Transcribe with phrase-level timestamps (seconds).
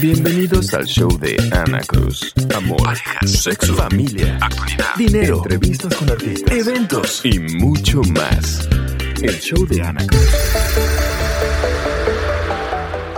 [0.00, 2.34] Bienvenidos al show de Ana Cruz.
[2.56, 8.68] Amor, parejas, sexo, familia, actualidad, dinero, entrevistas con artistas, eventos y mucho más.
[9.22, 10.28] El show de Ana Cruz.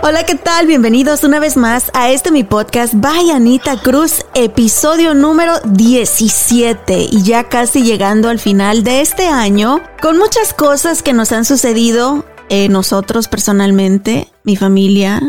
[0.03, 0.67] Hola, ¿qué tal?
[0.67, 7.23] Bienvenidos una vez más a este mi podcast By Anita Cruz, episodio número 17 y
[7.23, 12.23] ya casi llegando al final de este año con muchas cosas que nos han sucedido
[12.49, 15.21] eh, nosotros personalmente, mi familia,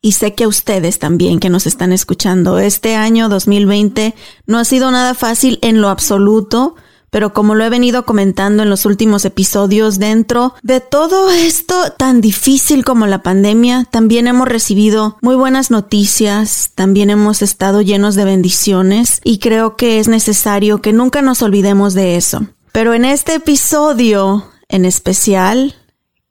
[0.00, 2.58] y sé que ustedes también que nos están escuchando.
[2.58, 4.14] Este año 2020
[4.46, 6.74] no ha sido nada fácil en lo absoluto,
[7.10, 12.20] pero como lo he venido comentando en los últimos episodios, dentro de todo esto tan
[12.20, 18.24] difícil como la pandemia, también hemos recibido muy buenas noticias, también hemos estado llenos de
[18.24, 22.46] bendiciones y creo que es necesario que nunca nos olvidemos de eso.
[22.72, 25.76] Pero en este episodio en especial,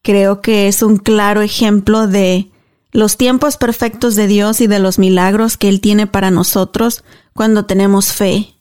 [0.02, 2.52] creo que es un claro ejemplo de
[2.92, 7.66] los tiempos perfectos de Dios y de los milagros que Él tiene para nosotros cuando
[7.66, 8.56] tenemos fe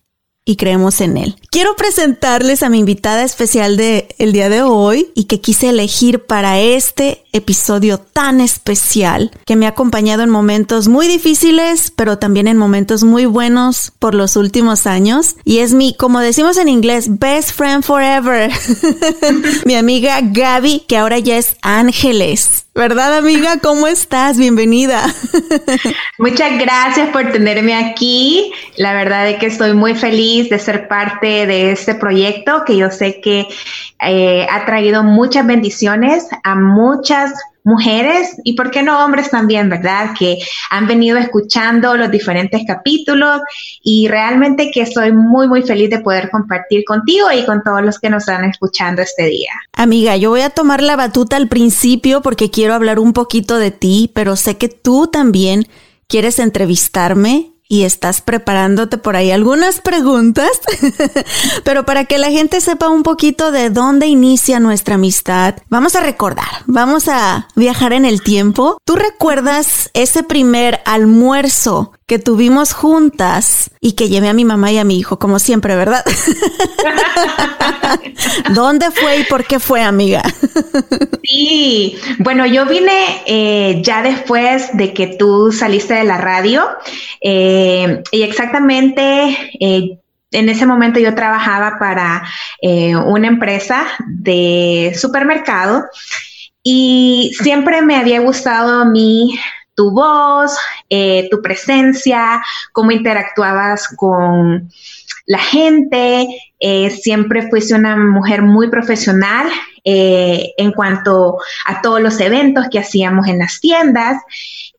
[0.51, 1.37] y creemos en Él.
[1.51, 6.27] Quiero presentarles a mi invitada especial de el día de hoy y que quise elegir
[6.27, 12.49] para este episodio tan especial que me ha acompañado en momentos muy difíciles, pero también
[12.49, 15.37] en momentos muy buenos por los últimos años.
[15.45, 18.51] Y es mi, como decimos en inglés, best friend forever.
[19.65, 22.67] mi amiga Gaby, que ahora ya es Ángeles.
[22.75, 23.59] ¿Verdad, amiga?
[23.61, 24.39] ¿Cómo estás?
[24.39, 25.13] Bienvenida.
[26.19, 28.53] Muchas gracias por tenerme aquí.
[28.77, 32.91] La verdad es que estoy muy feliz de ser parte de este proyecto que yo
[32.91, 33.47] sé que
[34.01, 37.33] eh, ha traído muchas bendiciones a muchas
[37.65, 40.11] mujeres y, ¿por qué no hombres también, verdad?
[40.19, 40.39] Que
[40.71, 43.41] han venido escuchando los diferentes capítulos
[43.83, 47.99] y realmente que estoy muy, muy feliz de poder compartir contigo y con todos los
[47.99, 49.53] que nos están escuchando este día.
[49.75, 53.71] Amiga, yo voy a tomar la batuta al principio porque quiero hablar un poquito de
[53.71, 55.67] ti, pero sé que tú también
[56.07, 60.51] quieres entrevistarme y estás preparándote por ahí algunas preguntas,
[61.65, 66.01] pero para que la gente sepa un poquito de dónde inicia nuestra amistad, vamos a
[66.01, 68.77] recordar, vamos a viajar en el tiempo.
[68.85, 74.79] ¿Tú recuerdas ese primer almuerzo que tuvimos juntas y que llevé a mi mamá y
[74.79, 76.05] a mi hijo, como siempre, ¿verdad?
[78.53, 80.21] ¿Dónde fue y por qué fue, amiga?
[81.23, 86.67] sí, bueno, yo vine eh, ya después de que tú saliste de la radio
[87.21, 89.53] eh, y exactamente...
[89.61, 89.97] Eh,
[90.33, 92.23] en ese momento yo trabajaba para
[92.63, 95.87] una empresa de supermercado
[96.63, 99.37] y siempre me había gustado mi
[99.75, 100.57] tu voz,
[100.89, 102.43] eh, tu presencia,
[102.73, 104.71] cómo interactuabas con
[105.27, 106.29] la gente.
[106.59, 109.49] Eh, siempre fuiste una mujer muy profesional
[109.85, 114.23] eh, en cuanto a todos los eventos que hacíamos en las tiendas.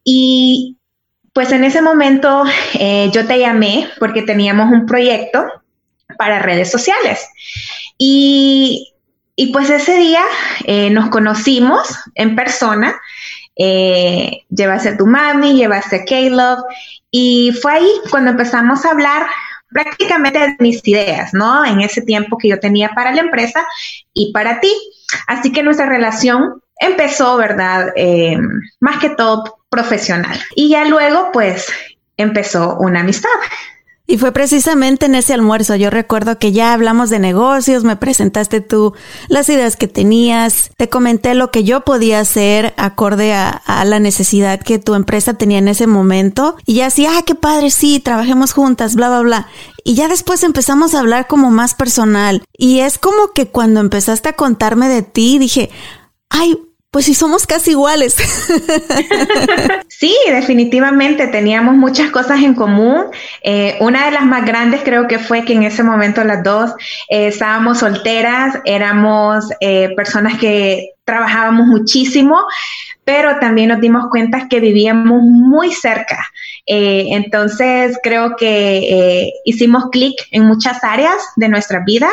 [0.03, 0.78] Y
[1.34, 2.44] pues en ese momento
[3.13, 5.46] yo te llamé porque teníamos un proyecto
[6.18, 7.25] para redes sociales.
[7.97, 8.94] Y,
[9.38, 10.23] y pues ese día
[10.91, 13.00] nos conocimos en persona
[13.64, 16.58] eh, llevaste a tu mami, llevaste a Caleb,
[17.12, 19.28] y fue ahí cuando empezamos a hablar
[19.70, 21.64] prácticamente de mis ideas, ¿no?
[21.64, 23.64] En ese tiempo que yo tenía para la empresa
[24.14, 24.74] y para ti.
[25.28, 27.94] Así que nuestra relación empezó, ¿verdad?
[27.96, 28.36] Eh,
[28.80, 30.40] más que todo profesional.
[30.56, 31.72] Y ya luego, pues,
[32.18, 33.30] empezó una amistad.
[34.12, 38.60] Y fue precisamente en ese almuerzo, yo recuerdo que ya hablamos de negocios, me presentaste
[38.60, 38.94] tú
[39.30, 44.59] las ideas que tenías, te comenté lo que yo podía hacer acorde a, la necesidad
[44.59, 46.58] que tu empresa tenía en ese momento.
[46.66, 49.47] Y ya así, ah, qué padre, sí, trabajemos juntas, bla, bla, bla.
[49.85, 52.44] Y ya después empezamos a hablar como más personal.
[52.58, 55.70] Y es como que cuando empezaste a contarme de ti, dije,
[56.28, 56.59] ay,
[56.91, 58.16] pues sí, somos casi iguales.
[59.88, 63.05] sí, definitivamente teníamos muchas cosas en común.
[63.43, 66.72] Eh, una de las más grandes creo que fue que en ese momento las dos
[67.09, 72.38] eh, estábamos solteras, éramos eh, personas que trabajábamos muchísimo,
[73.05, 76.20] pero también nos dimos cuenta que vivíamos muy cerca.
[76.66, 82.11] entonces creo que hicimos clic en muchas áreas de nuestras vidas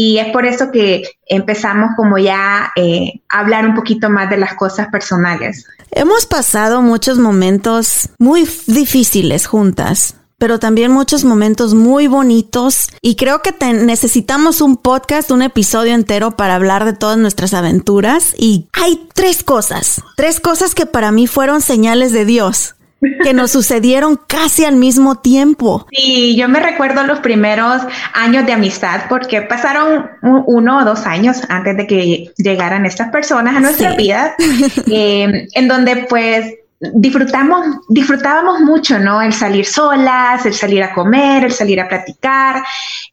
[0.00, 4.36] y es por eso que empezamos como ya eh, a hablar un poquito más de
[4.36, 5.66] las cosas personales.
[5.90, 13.42] Hemos pasado muchos momentos muy difíciles juntas pero también muchos momentos muy bonitos y creo
[13.42, 19.08] que necesitamos un podcast, un episodio entero para hablar de todas nuestras aventuras y hay
[19.14, 24.64] tres cosas, tres cosas que para mí fueron señales de Dios que nos sucedieron casi
[24.64, 25.86] al mismo tiempo.
[25.92, 27.82] Sí, yo me recuerdo los primeros
[28.14, 33.56] años de amistad porque pasaron uno o dos años antes de que llegaran estas personas
[33.56, 34.34] a nuestra vida,
[34.90, 39.20] eh, en donde pues disfrutamos, disfrutábamos mucho, ¿no?
[39.20, 42.62] El salir solas, el salir a comer, el salir a platicar,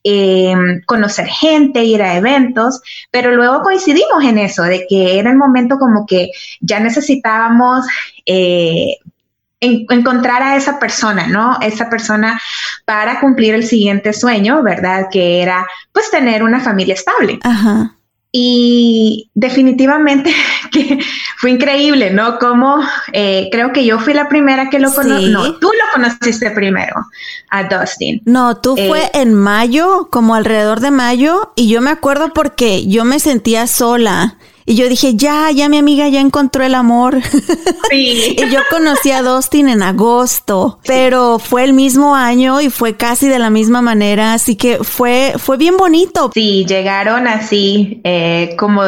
[0.04, 5.38] em, conocer gente, ir a eventos, pero luego coincidimos en eso, de que era el
[5.38, 6.30] momento como que
[6.62, 7.86] ya necesitábamos
[8.26, 8.98] eh,
[9.60, 11.58] encontrar a esa persona, ¿no?
[11.62, 12.42] Esa persona
[12.86, 15.08] para cumplir el siguiente sueño, ¿verdad?
[15.12, 17.40] Que era pues tener una familia estable.
[17.44, 17.96] Ajá.
[18.38, 20.34] Y definitivamente
[20.72, 21.00] que
[21.38, 22.38] fue increíble, ¿no?
[22.38, 22.82] Como
[23.14, 25.32] eh, creo que yo fui la primera que lo conocí.
[25.32, 26.96] No, tú lo conociste primero
[27.50, 28.22] a Dustin.
[28.26, 32.86] No, tú fue eh, en mayo, como alrededor de mayo, y yo me acuerdo porque
[32.88, 34.36] yo me sentía sola.
[34.68, 37.18] Y yo dije, ya, ya mi amiga ya encontró el amor.
[37.92, 38.36] Sí.
[38.40, 43.28] y yo conocí a Dustin en agosto, pero fue el mismo año y fue casi
[43.28, 46.32] de la misma manera, así que fue, fue bien bonito.
[46.34, 48.82] Sí, llegaron así, eh, como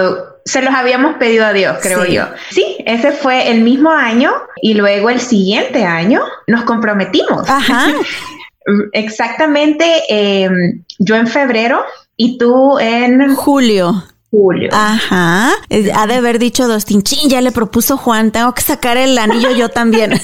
[0.45, 2.23] se los habíamos pedido a Dios, creo yo.
[2.49, 4.31] Sí, ese fue el mismo año
[4.61, 7.47] y luego el siguiente año nos comprometimos.
[7.47, 7.93] Ajá.
[8.93, 11.83] Exactamente, em, yo en febrero
[12.17, 14.69] y tú en julio julio.
[14.73, 15.53] Ajá.
[15.95, 19.51] Ha de haber dicho Dustin, chin, ya le propuso Juan, tengo que sacar el anillo
[19.51, 20.19] yo también.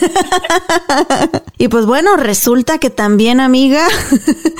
[1.57, 3.87] y pues bueno, resulta que también, amiga,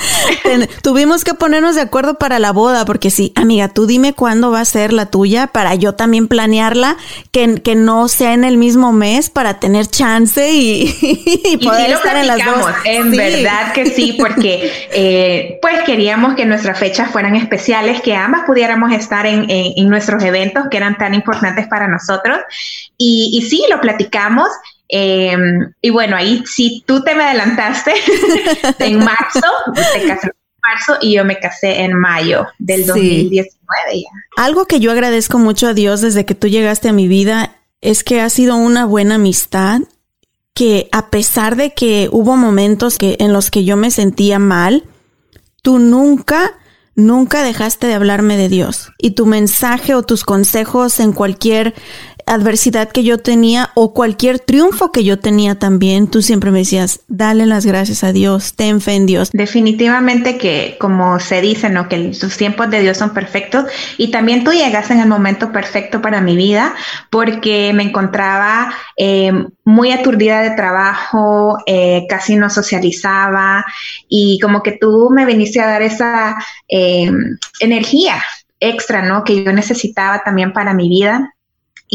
[0.82, 4.60] tuvimos que ponernos de acuerdo para la boda, porque sí, amiga, tú dime cuándo va
[4.60, 6.96] a ser la tuya para yo también planearla,
[7.30, 12.26] que, que no sea en el mismo mes para tener chance y, poder estar en
[12.26, 12.66] las dos.
[12.84, 18.44] En verdad que sí, porque eh, pues queríamos que nuestras fechas fueran especiales, que ambas
[18.46, 22.38] pudiéramos estar en en, nuestros eventos que eran tan importantes para nosotros.
[22.96, 24.48] Y, y sí, lo platicamos.
[24.88, 27.94] Em, y bueno, ahí sí tú te me adelantaste
[28.80, 29.40] en marzo,
[29.74, 33.56] te casé en marzo y yo me casé en mayo del 2019
[34.36, 38.04] Algo que yo agradezco mucho a Dios desde que tú llegaste a mi vida es
[38.04, 39.80] que ha sido una buena amistad
[40.54, 44.84] que a pesar de que hubo momentos que en los que yo me sentía mal,
[45.62, 46.52] tú nunca
[46.94, 48.92] nunca dejaste de hablarme de Dios.
[48.98, 51.74] Y tu mensaje o tus consejos en cualquier
[52.26, 57.00] adversidad que yo tenía o cualquier triunfo que yo tenía también, tú siempre me decías,
[57.08, 59.30] dale las gracias a Dios, ten fe en Dios.
[59.32, 61.88] Definitivamente que, como se dice, ¿no?
[61.88, 63.66] Que los tiempos de Dios son perfectos
[63.98, 66.74] y también tú llegaste en el momento perfecto para mi vida
[67.10, 69.32] porque me encontraba eh,
[69.64, 73.64] muy aturdida de trabajo, eh, casi no socializaba
[74.08, 76.36] y como que tú me viniste a dar esa
[76.68, 77.10] eh,
[77.60, 78.22] energía
[78.60, 79.24] extra, ¿no?
[79.24, 81.33] Que yo necesitaba también para mi vida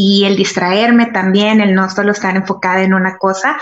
[0.02, 3.58] y el distraerme también, el no solo estar enfocada en una cosa.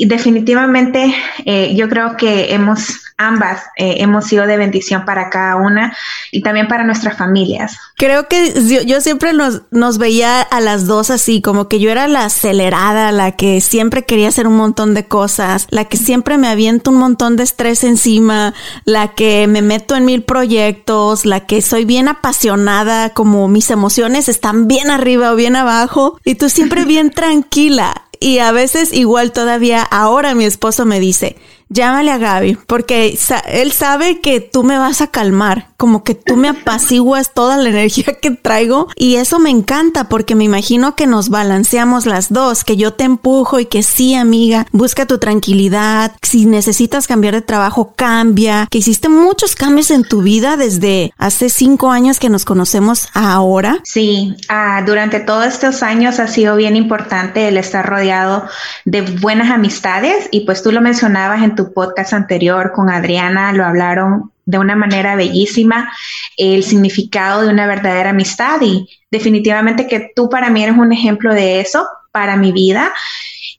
[0.00, 1.14] Y definitivamente
[1.44, 5.94] eh, yo creo que hemos ambas eh, hemos sido de bendición para cada una
[6.32, 7.76] y también para nuestras familias.
[7.96, 8.54] Creo que
[8.86, 13.12] yo, siempre nos, nos, veía a las dos así, como que yo era la acelerada,
[13.12, 16.96] la que siempre quería hacer un montón de cosas, la que siempre me aviento un
[16.96, 18.54] montón de estrés encima,
[18.86, 24.30] la que me meto en mil proyectos, la que soy bien apasionada, como mis emociones
[24.30, 28.06] están bien arriba o bien abajo y tú siempre bien tranquila.
[28.20, 31.36] Y a veces igual todavía ahora mi esposo me dice,
[31.70, 33.16] llámale a Gaby, porque
[33.48, 37.70] él sabe que tú me vas a calmar, como que tú me apaciguas toda la
[37.70, 42.64] energía que traigo y eso me encanta porque me imagino que nos balanceamos las dos,
[42.64, 47.42] que yo te empujo y que sí, amiga, busca tu tranquilidad, si necesitas cambiar de
[47.42, 52.44] trabajo, cambia, que hiciste muchos cambios en tu vida desde hace cinco años que nos
[52.44, 53.78] conocemos ahora.
[53.84, 58.44] Sí, ah, durante todos estos años ha sido bien importante el estar rodeado
[58.84, 63.64] de buenas amistades y pues tú lo mencionabas en tu podcast anterior con Adriana lo
[63.64, 65.92] hablaron de una manera bellísima,
[66.36, 71.32] el significado de una verdadera amistad y definitivamente que tú para mí eres un ejemplo
[71.32, 72.92] de eso para mi vida.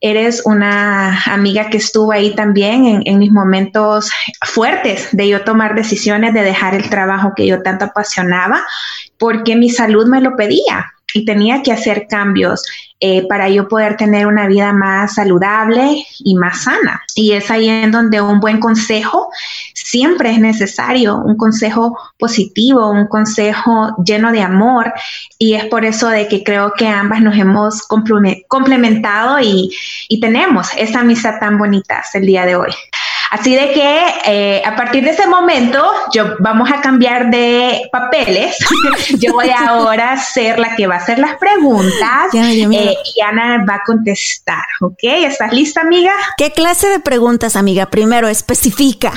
[0.04, 4.10] Eres una amiga que estuvo ahí también en, en, mis momentos
[4.42, 8.66] fuertes de yo tomar decisiones de dejar el trabajo que yo tanto apasionaba
[9.22, 12.64] porque mi salud me lo pedía y tenía que hacer cambios
[13.00, 17.04] eh, para yo poder tener una vida más saludable y más sana.
[17.16, 19.30] Y es ahí en donde un buen consejo
[19.76, 24.92] siempre es necesario, un consejo positivo, un consejo lleno de amor.
[25.38, 27.88] Y es por eso de que creo que ambas nos hemos
[28.48, 29.70] complementado y,
[30.20, 32.72] tenemos esa amistad tan bonita hasta el día de hoy.
[33.32, 35.82] Así de que eh, a partir de ese momento,
[36.14, 38.58] yo vamos a cambiar de papeles.
[39.20, 43.64] yo voy ahora a ser la que va a hacer las preguntas eh, y Ana
[43.68, 44.66] va a contestar.
[44.82, 45.00] ¿Ok?
[45.04, 46.12] ¿Estás lista, amiga?
[46.36, 47.86] ¿Qué clase de preguntas, amiga?
[47.86, 49.14] Primero, especifica.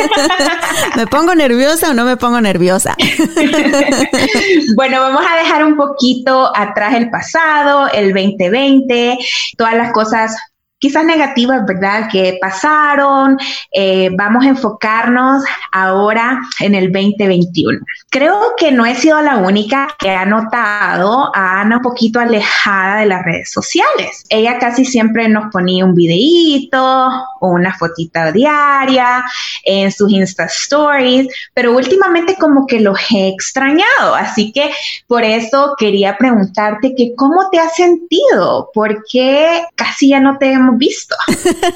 [0.96, 2.96] ¿Me pongo nerviosa o no me pongo nerviosa?
[4.76, 9.18] bueno, vamos a dejar un poquito atrás el pasado, el 2020,
[9.58, 10.34] todas las cosas
[10.80, 12.08] quizás negativas, ¿verdad?
[12.10, 13.38] Que pasaron.
[13.72, 17.78] Eh, vamos a enfocarnos ahora en el 2021.
[18.08, 23.00] Creo que no he sido la única que ha notado a Ana un poquito alejada
[23.00, 24.24] de las redes sociales.
[24.30, 27.08] Ella casi siempre nos ponía un videíto
[27.40, 29.22] o una fotita diaria
[29.64, 34.14] en sus Insta Stories, pero últimamente como que los he extrañado.
[34.14, 34.70] Así que
[35.06, 40.69] por eso quería preguntarte que cómo te has sentido, porque casi ya no te hemos
[40.78, 41.16] visto.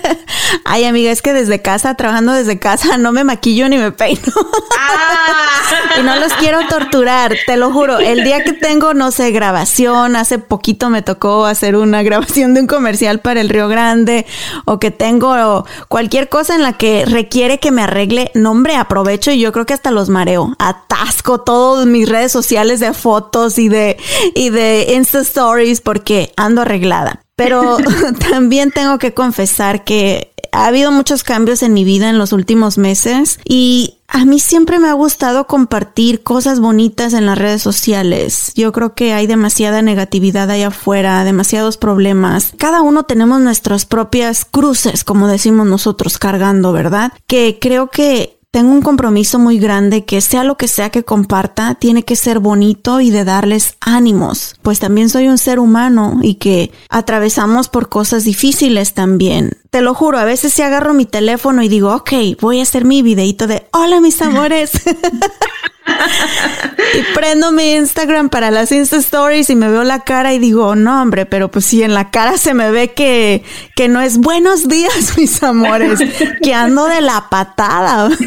[0.64, 4.32] Ay, amiga, es que desde casa, trabajando desde casa, no me maquillo ni me peino.
[4.78, 5.44] Ah.
[5.98, 7.98] y no los quiero torturar, te lo juro.
[7.98, 12.60] El día que tengo, no sé, grabación, hace poquito me tocó hacer una grabación de
[12.60, 14.26] un comercial para el Río Grande,
[14.64, 19.40] o que tengo cualquier cosa en la que requiere que me arregle, nombre, aprovecho y
[19.40, 20.54] yo creo que hasta los mareo.
[20.58, 23.96] Atasco todas mis redes sociales de fotos y de,
[24.34, 27.23] y de Insta Stories porque ando arreglada.
[27.36, 27.76] Pero
[28.30, 32.78] también tengo que confesar que ha habido muchos cambios en mi vida en los últimos
[32.78, 38.52] meses y a mí siempre me ha gustado compartir cosas bonitas en las redes sociales.
[38.54, 42.52] Yo creo que hay demasiada negatividad allá afuera, demasiados problemas.
[42.56, 47.12] Cada uno tenemos nuestras propias cruces, como decimos nosotros, cargando, ¿verdad?
[47.26, 51.75] Que creo que tengo un compromiso muy grande que sea lo que sea que comparta,
[51.75, 56.37] tiene que ser bonito y de darles ánimos, pues también soy un ser humano y
[56.37, 59.58] que atravesamos por cosas difíciles también.
[59.70, 62.84] Te lo juro, a veces si agarro mi teléfono y digo, ok, voy a hacer
[62.84, 64.70] mi videito de hola mis amores.
[66.94, 70.74] y prendo mi Instagram para las Insta Stories y me veo la cara y digo,
[70.76, 73.44] no, hombre, pero pues si en la cara se me ve que,
[73.76, 76.00] que no es buenos días, mis amores,
[76.42, 78.10] que ando de la patada.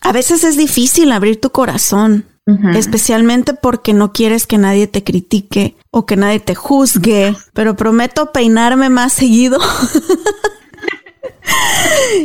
[0.00, 2.26] A veces es difícil abrir tu corazón.
[2.74, 8.32] Especialmente porque no quieres que nadie te critique o que nadie te juzgue, pero prometo
[8.32, 9.60] peinarme más seguido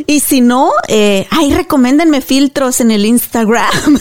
[0.06, 3.70] y si no, eh, ay, recomiéndenme filtros en el Instagram.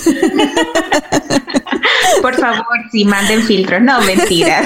[2.21, 3.81] Por favor, sí, manden filtros.
[3.81, 4.63] No, mentira.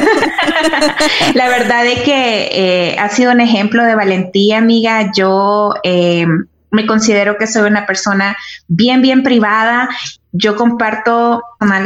[1.33, 5.11] La verdad es que eh, ha sido un ejemplo de valentía, amiga.
[5.15, 6.25] Yo eh,
[6.71, 9.89] me considero que soy una persona bien, bien privada
[10.31, 11.43] yo comparto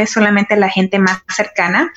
[0.07, 1.91] solamente la gente más cercana.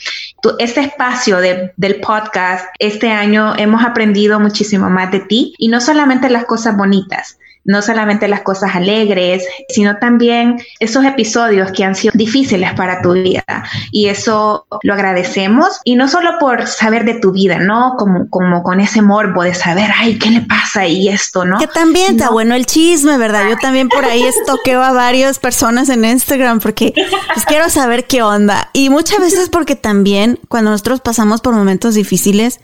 [0.58, 6.30] este espacio del podcast, este año hemos aprendido muchísimo más de ti y no solamente
[6.30, 12.12] las cosas bonitas, no solamente las cosas alegres, sino también esos episodios que han sido
[12.14, 13.44] difíciles para tu vida.
[13.90, 15.80] Y eso lo agradecemos.
[15.84, 17.96] Y no solo por saber de tu vida, ¿no?
[17.98, 20.86] Como, como con ese morbo de saber, ay, ¿qué le pasa?
[20.86, 21.58] Y esto, ¿no?
[21.58, 23.48] Que también está bueno el chisme, ¿verdad?
[23.48, 26.92] Yo también por ahí estoqueo a varias personas en Instagram porque
[27.34, 28.70] pues quiero saber qué onda.
[28.72, 32.60] Y muchas veces porque también cuando nosotros pasamos por momentos difíciles,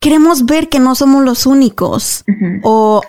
[0.00, 2.24] queremos ver que no somos los únicos.
[2.62, 3.02] O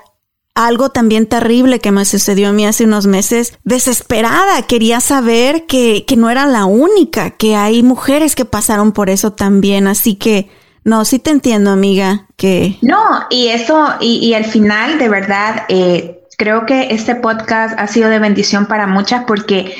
[0.57, 3.53] algo también terrible que me sucedió a mí hace unos meses.
[3.63, 9.11] Desesperada, quería saber que, que no era la única, que hay mujeres que pasaron por
[9.11, 9.85] eso también.
[9.85, 10.49] Así que,
[10.83, 12.77] no, sí te entiendo, amiga, que...
[12.81, 18.09] No, y eso, y, al final, de verdad, eh, creo que este podcast ha sido
[18.09, 19.75] de bendición para muchas porque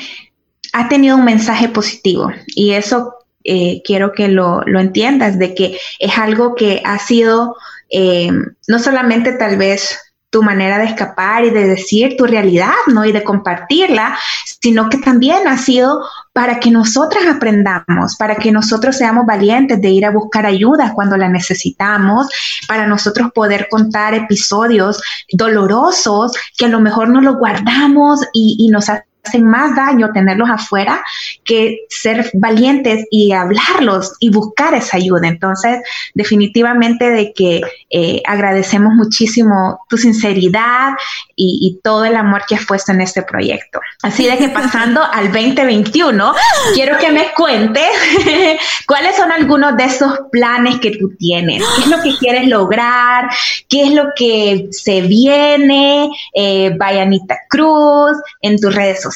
[0.72, 5.78] ha tenido un mensaje positivo y eso eh, quiero que lo, lo, entiendas, de que
[5.98, 7.56] es algo que ha sido
[7.90, 8.30] eh,
[8.66, 9.98] no solamente tal vez
[10.30, 13.04] tu manera de escapar y de decir tu realidad, ¿no?
[13.04, 14.18] Y de compartirla,
[14.60, 19.88] sino que también ha sido para que nosotras aprendamos, para que nosotros seamos valientes de
[19.88, 22.28] ir a buscar ayuda cuando la necesitamos,
[22.66, 25.00] para nosotros poder contar episodios
[25.32, 29.07] dolorosos que a lo mejor no los guardamos y, y nos hacen
[29.42, 31.04] más daño tenerlos afuera
[31.44, 35.28] que ser valientes y hablarlos y buscar esa ayuda.
[35.28, 35.80] Entonces,
[36.14, 37.60] definitivamente de que
[37.90, 40.94] eh, agradecemos muchísimo tu sinceridad
[41.36, 43.80] y, y, todo el amor que has puesto en este proyecto.
[44.02, 46.34] Así de que pasando al 2021,
[46.74, 47.86] quiero que me cuentes
[48.86, 53.28] cuáles son algunos de esos planes que tú tienes, qué es lo que quieres lograr,
[53.68, 59.07] qué es lo que se viene, eh, Bayanita Cruz, en tus redes sociales,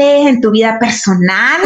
[0.00, 1.60] en tu vida personal.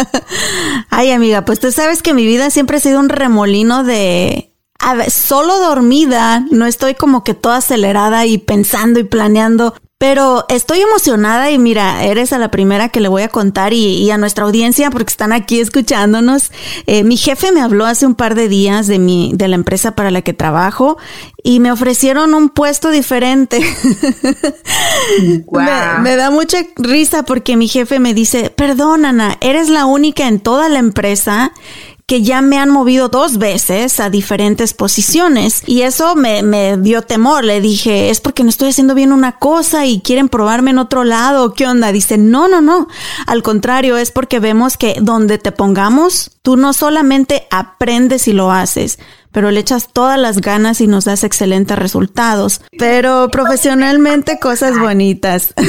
[0.90, 4.94] Ay, amiga, pues tú sabes que mi vida siempre ha sido un remolino de a
[4.94, 10.80] ver, solo dormida, no estoy como que toda acelerada y pensando y planeando, pero estoy
[10.80, 14.44] emocionada y mira, eres a la primera que le voy a contar y, a nuestra
[14.44, 16.52] audiencia porque están aquí escuchándonos.
[16.86, 19.94] Eh, mi jefe me habló hace un par de días de mi, de la empresa
[19.94, 20.96] para la que trabajo
[21.44, 23.60] y me ofrecieron un puesto diferente.
[25.52, 25.68] me,
[26.00, 30.40] me da mucha risa porque mi jefe me dice, perdón Ana, eres la única en
[30.40, 31.52] toda la empresa
[32.10, 37.02] que ya me han movido dos veces a diferentes posiciones y eso me, me, dio
[37.02, 37.44] temor.
[37.44, 41.04] Le dije, es porque no estoy haciendo bien una cosa y quieren probarme en otro
[41.04, 41.54] lado.
[41.54, 41.92] ¿Qué onda?
[41.92, 42.88] Dice, no, no, no.
[43.28, 48.50] Al contrario, es porque vemos que donde te pongamos, tú no solamente aprendes y lo
[48.50, 48.98] haces,
[49.32, 52.62] pero le echas todas las ganas y nos das excelentes resultados.
[52.78, 55.54] Pero profesionalmente cosas bonitas.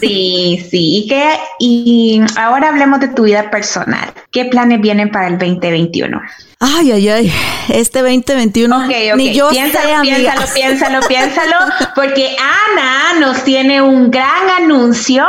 [0.00, 0.98] Sí, sí.
[0.98, 1.24] ¿Y, qué?
[1.58, 4.12] y ahora hablemos de tu vida personal.
[4.30, 6.20] ¿Qué planes vienen para el 2021?
[6.60, 7.32] Ay, ay, ay,
[7.68, 8.76] este 2021.
[8.76, 11.56] Ok, ok, ni yo piénsalo, piénsalo, piénsalo, piénsalo,
[11.94, 15.24] porque Ana nos tiene un gran anuncio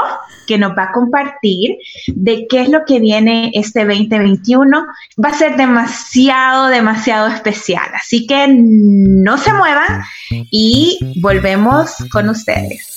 [0.49, 4.83] que nos va a compartir de qué es lo que viene este 2021.
[5.23, 7.87] Va a ser demasiado, demasiado especial.
[7.93, 10.01] Así que no se muevan
[10.49, 12.95] y volvemos con ustedes.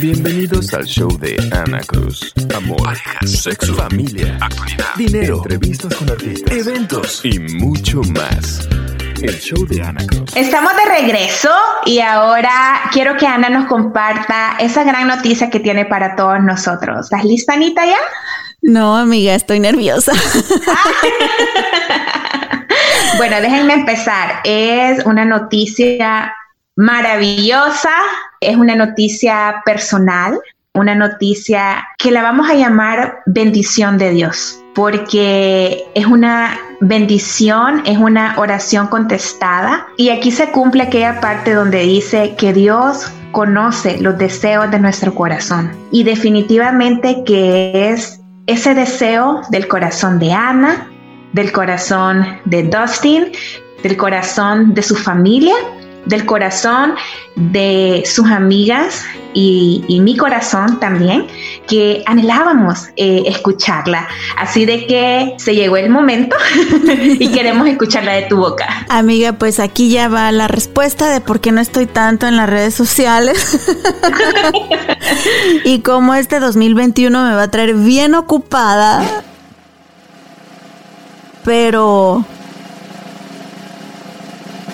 [0.00, 2.32] Bienvenidos al show de Ana Cruz.
[2.56, 8.68] Amor, parejas, sexo, familia, actualidad, dinero, entrevistas con artistas, eventos y mucho más.
[9.22, 10.36] El show de Ana Cruz.
[10.36, 11.50] Estamos de regreso
[11.84, 17.06] y ahora quiero que Ana nos comparta esa gran noticia que tiene para todos nosotros.
[17.06, 17.98] ¿Estás lista, Anita, ya?
[18.62, 20.12] No, amiga, estoy nerviosa.
[23.16, 24.40] bueno, déjenme empezar.
[24.44, 26.34] Es una noticia
[26.76, 27.92] maravillosa,
[28.40, 30.38] es una noticia personal,
[30.74, 37.98] una noticia que la vamos a llamar bendición de Dios, porque es una bendición, es
[37.98, 39.86] una oración contestada.
[39.96, 45.14] Y aquí se cumple aquella parte donde dice que Dios conoce los deseos de nuestro
[45.14, 45.72] corazón.
[45.90, 50.90] Y definitivamente que es ese deseo del corazón de Ana,
[51.32, 53.32] del corazón de Dustin,
[53.82, 55.54] del corazón de su familia
[56.06, 56.94] del corazón
[57.34, 61.26] de sus amigas y, mi corazón también,
[61.68, 64.08] que anhelábamos eh, escucharla.
[64.38, 66.36] Así de que se llegó el momento
[66.86, 68.86] y queremos escucharla de tu boca.
[68.88, 72.48] Amiga, pues aquí ya va la respuesta de por qué no estoy tanto en las
[72.48, 73.68] redes sociales
[75.64, 79.22] y cómo este 2021 me va a traer bien ocupada.
[81.44, 82.24] Pero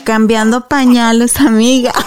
[0.05, 1.93] cambiando pañales, amiga.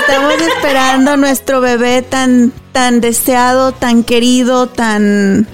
[0.00, 5.46] Estamos esperando nuestro bebé tan, tan deseado, tan querido, tan...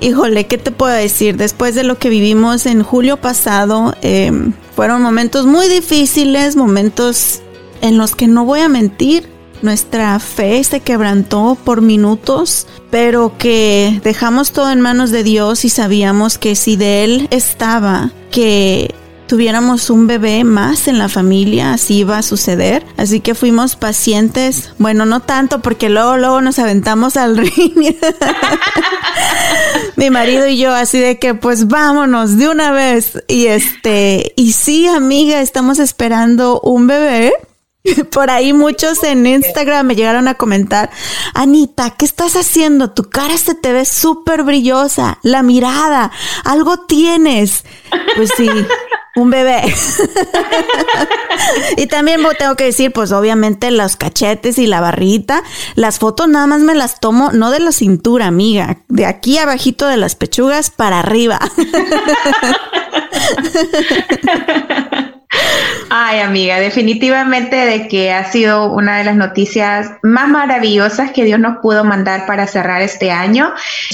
[0.00, 1.36] Híjole, ¿qué te puedo decir?
[1.36, 7.42] Después de lo que vivimos en julio pasado, em, fueron momentos muy difíciles, momentos
[7.80, 9.28] en los que no voy a mentir,
[9.60, 15.68] nuestra fe se quebrantó por minutos, pero que dejamos todo en manos de Dios y
[15.68, 18.94] sabíamos que si de Él estaba, que
[19.28, 22.84] tuviéramos un bebé más en la familia, así iba a suceder.
[22.96, 24.72] Así que fuimos pacientes.
[24.78, 27.94] Bueno, no tanto porque luego, luego nos aventamos al ring.
[29.96, 33.22] Mi marido y yo, así de que pues vámonos de una vez.
[33.28, 37.32] Y este, y sí, amiga, estamos esperando un bebé.
[38.10, 40.90] Por ahí muchos en Instagram me llegaron a comentar,
[41.34, 42.90] Anita, ¿qué estás haciendo?
[42.90, 46.10] Tu cara se te ve súper brillosa, la mirada,
[46.44, 47.64] algo tienes.
[48.16, 48.48] Pues sí,
[49.16, 49.62] un bebé.
[51.76, 55.42] y también tengo que decir, pues obviamente los cachetes y la barrita,
[55.74, 59.86] las fotos nada más me las tomo, no de la cintura, amiga, de aquí abajito
[59.86, 61.40] de las pechugas para arriba.
[65.90, 71.40] Ay, amiga, definitivamente de que ha sido una de las noticias más maravillosas que Dios
[71.40, 73.52] nos pudo mandar para cerrar este año.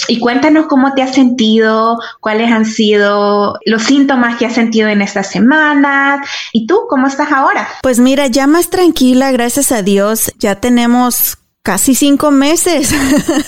[0.08, 5.02] Y cuéntanos cómo te has sentido, cuáles han sido los síntomas que has sentido en
[5.02, 6.22] esta semana.
[6.52, 7.68] ¿Y tú cómo estás ahora?
[7.82, 10.32] Pues mira, ya más tranquila, gracias a Dios.
[10.38, 12.94] Ya tenemos casi cinco meses,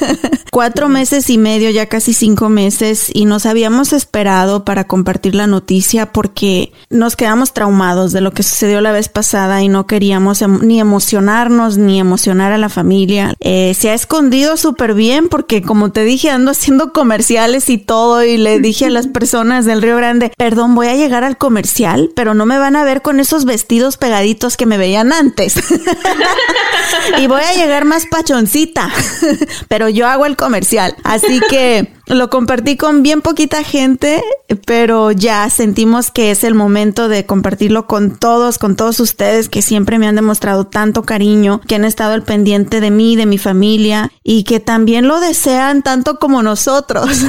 [0.50, 5.46] cuatro meses y medio, ya casi cinco meses, y nos habíamos esperado para compartir la
[5.46, 10.40] noticia porque nos quedamos traumados de lo que sucedió la vez pasada y no queríamos
[10.40, 13.34] em, ni emocionarnos ni emocionar a la familia.
[13.40, 18.24] Eh, se ha escondido súper bien porque, como te dije, ando haciendo comerciales y todo,
[18.24, 22.10] y le dije a las personas del Río Grande, perdón, voy a llegar al comercial,
[22.16, 25.56] pero no me van a ver con esos vestidos pegaditos que me veían antes.
[27.18, 28.90] y voy a llegar más pachoncita,
[29.68, 30.94] pero yo hago el comercial.
[31.04, 34.22] Así que lo compartí con bien poquita gente,
[34.64, 39.60] pero ya sentimos que es el momento de compartirlo con todos, con todos ustedes que
[39.60, 43.38] siempre me han demostrado tanto cariño, que han estado al pendiente de mí, de mi
[43.38, 47.08] familia y que también lo desean tanto como nosotros.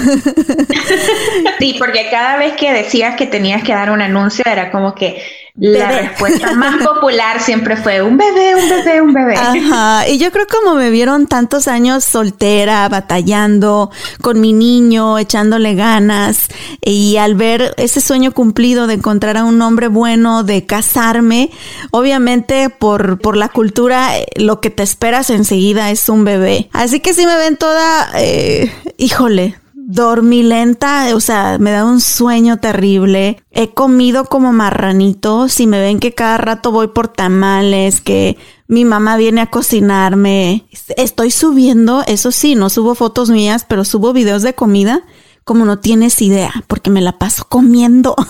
[1.59, 5.21] Sí, porque cada vez que decías que tenías que dar un anuncio era como que
[5.57, 9.35] la respuesta más popular siempre fue un bebé, un bebé, un bebé.
[9.35, 13.89] Ajá, y yo creo como me vieron tantos años soltera, batallando
[14.21, 16.47] con mi niño, echándole ganas,
[16.81, 21.49] y al ver ese sueño cumplido de encontrar a un hombre bueno, de casarme,
[21.91, 26.69] obviamente por, por la cultura eh, lo que te esperas enseguida es un bebé.
[26.71, 29.55] Así que si me ven toda, eh, híjole,
[29.87, 33.41] dormilenta, o sea, me da un sueño terrible.
[33.51, 35.47] He comido como marranito.
[35.47, 40.67] Si me ven que cada rato voy por tamales, que mi mamá viene a cocinarme.
[40.97, 45.03] Estoy subiendo, eso sí, no subo fotos mías, pero subo videos de comida
[45.45, 48.17] como no tienes idea, porque me la paso comiendo.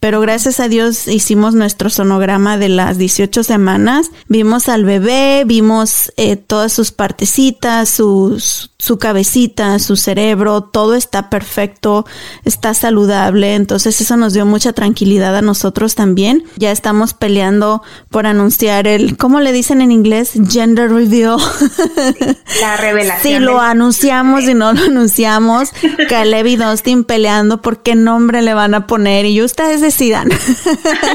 [0.00, 4.10] Pero gracias a Dios hicimos nuestro sonograma de las 18 semanas.
[4.26, 11.30] Vimos al bebé, vimos eh, todas sus partecitas, sus, su cabecita, su cerebro, todo está
[11.30, 12.04] perfecto,
[12.44, 13.54] está saludable.
[13.54, 16.42] Entonces eso nos dio mucha tranquilidad a nosotros también.
[16.56, 20.32] Ya estamos peleando por anunciar el, ¿cómo le dicen en inglés?
[20.48, 21.36] Gender reveal.
[22.60, 23.34] La revelación.
[23.34, 25.68] Si lo anunciamos y no lo anunciamos,
[26.08, 30.28] Caleb y Dustin peleando por qué nombre le van a poner y ustedes decidan.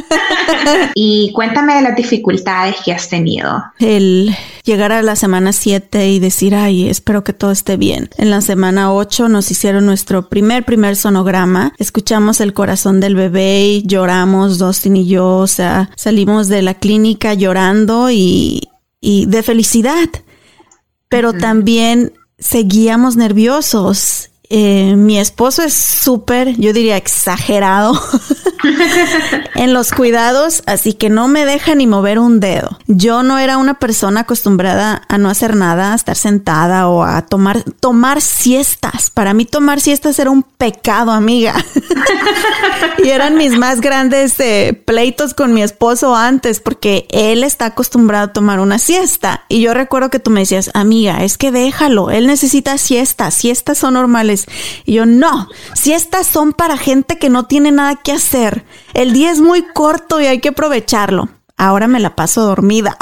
[0.96, 3.62] y cuéntame de las dificultades que has tenido.
[3.78, 4.34] El
[4.68, 8.10] llegar a la semana 7 y decir, ay, espero que todo esté bien.
[8.18, 11.74] En la semana 8 nos hicieron nuestro primer, primer sonograma.
[11.80, 16.76] Escuchamos el corazón del bebé y lloramos, Dustin y yo, o sea, salimos de la
[16.76, 18.70] clínica llorando y,
[19.02, 20.10] y de felicidad.
[21.10, 28.00] Pero también seguíamos nerviosos eh, mi esposo es súper, yo diría exagerado
[29.56, 32.80] en los cuidados, así que no me deja ni mover un dedo.
[32.88, 37.24] Yo no era una persona acostumbrada a no hacer nada, a estar sentada o a
[37.24, 39.10] tomar, tomar siestas.
[39.10, 41.54] Para mí tomar siestas era un pecado, amiga.
[43.04, 48.28] y eran mis más grandes eh, pleitos con mi esposo antes, porque él está acostumbrado
[48.28, 49.44] a tomar una siesta.
[49.50, 53.78] Y yo recuerdo que tú me decías, amiga, es que déjalo, él necesita siestas, siestas
[53.78, 54.37] son normales
[54.86, 58.66] y yo, no, si estas son para gente que no tiene nada que hacer.
[58.94, 61.30] El día es muy corto y hay que aprovecharlo.
[61.60, 62.98] Ahora me la paso dormida.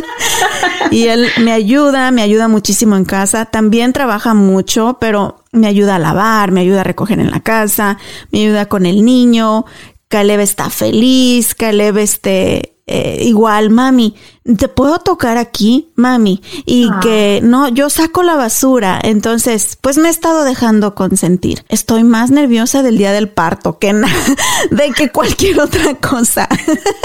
[0.90, 3.44] y él me ayuda, me ayuda muchísimo en casa.
[3.44, 7.98] También trabaja mucho, pero me ayuda a lavar, me ayuda a recoger en la casa,
[8.30, 9.66] me ayuda con el niño.
[10.08, 14.16] Caleb está feliz, Caleb este, eh, igual, mami,
[14.58, 16.42] ¿te puedo tocar aquí, mami?
[16.66, 16.98] Y ah.
[17.00, 18.98] que no, yo saco la basura.
[19.00, 21.64] Entonces, pues me he estado dejando consentir.
[21.68, 23.92] Estoy más nerviosa del día del parto que
[24.72, 26.48] de que cualquier otra cosa.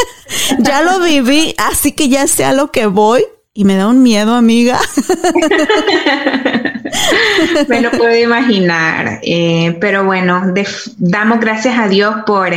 [0.59, 4.01] ya lo viví, así que ya sé a lo que voy y me da un
[4.01, 4.79] miedo, amiga.
[7.67, 10.53] Me lo puedo imaginar, eh, pero bueno,
[10.97, 12.49] damos gracias a Dios por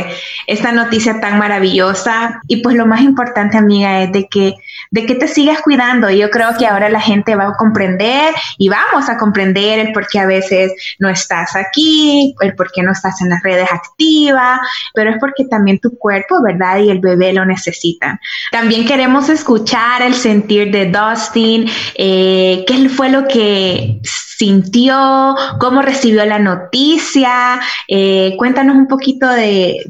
[0.47, 4.55] esta noticia tan maravillosa y pues lo más importante, amiga, es de que
[4.91, 6.09] de que te sigas cuidando.
[6.09, 10.07] Yo creo que ahora la gente va a comprender y vamos a comprender el por
[10.07, 14.59] qué a veces no estás aquí, el por qué no estás en las redes activas,
[14.93, 16.79] pero es porque también tu cuerpo, ¿verdad?
[16.79, 18.19] Y el bebé lo necesitan.
[18.51, 23.99] También queremos escuchar el sentir de Dustin, eh, qué fue lo que
[24.39, 27.59] sintió, cómo recibió la noticia.
[27.89, 29.83] Eh, cuéntanos un poquito de,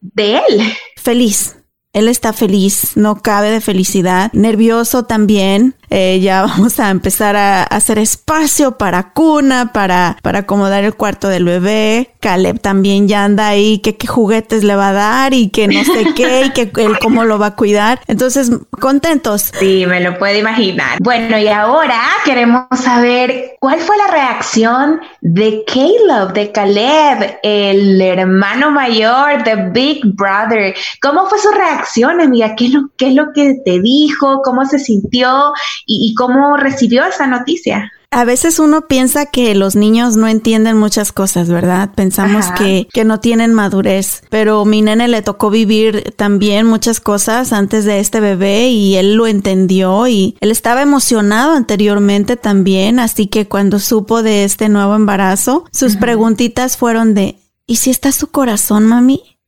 [0.00, 0.72] de él.
[0.96, 1.56] Feliz
[1.92, 5.74] él está feliz, no cabe de felicidad, nervioso también.
[5.90, 11.28] Eh, ya vamos a empezar a hacer espacio para cuna, para, para acomodar el cuarto
[11.28, 12.14] del bebé.
[12.20, 15.84] Caleb también ya anda ahí, que qué juguetes le va a dar y que no
[15.84, 18.00] sé qué y que cómo lo va a cuidar.
[18.06, 19.52] Entonces, contentos.
[19.58, 20.98] Sí, me lo puedo imaginar.
[21.00, 28.70] Bueno, y ahora queremos saber cuál fue la reacción de Caleb, de Caleb, el hermano
[28.70, 30.74] mayor de Big Brother.
[31.00, 32.54] ¿Cómo fue su reacción, amiga?
[32.54, 34.42] ¿Qué es lo, qué es lo que te dijo?
[34.42, 35.52] ¿Cómo se sintió?
[35.86, 37.90] ¿Y, y cómo recibió esa noticia?
[38.12, 41.90] A veces uno piensa que los niños no entienden muchas cosas, ¿verdad?
[41.94, 47.52] Pensamos que, que, no tienen madurez, pero mi nene le tocó vivir también muchas cosas
[47.52, 53.28] antes de este bebé y él lo entendió y él estaba emocionado anteriormente también, así
[53.28, 57.36] que cuando supo de este nuevo embarazo, sus preguntitas fueron de,
[57.68, 59.38] ¿y si está su corazón, mami?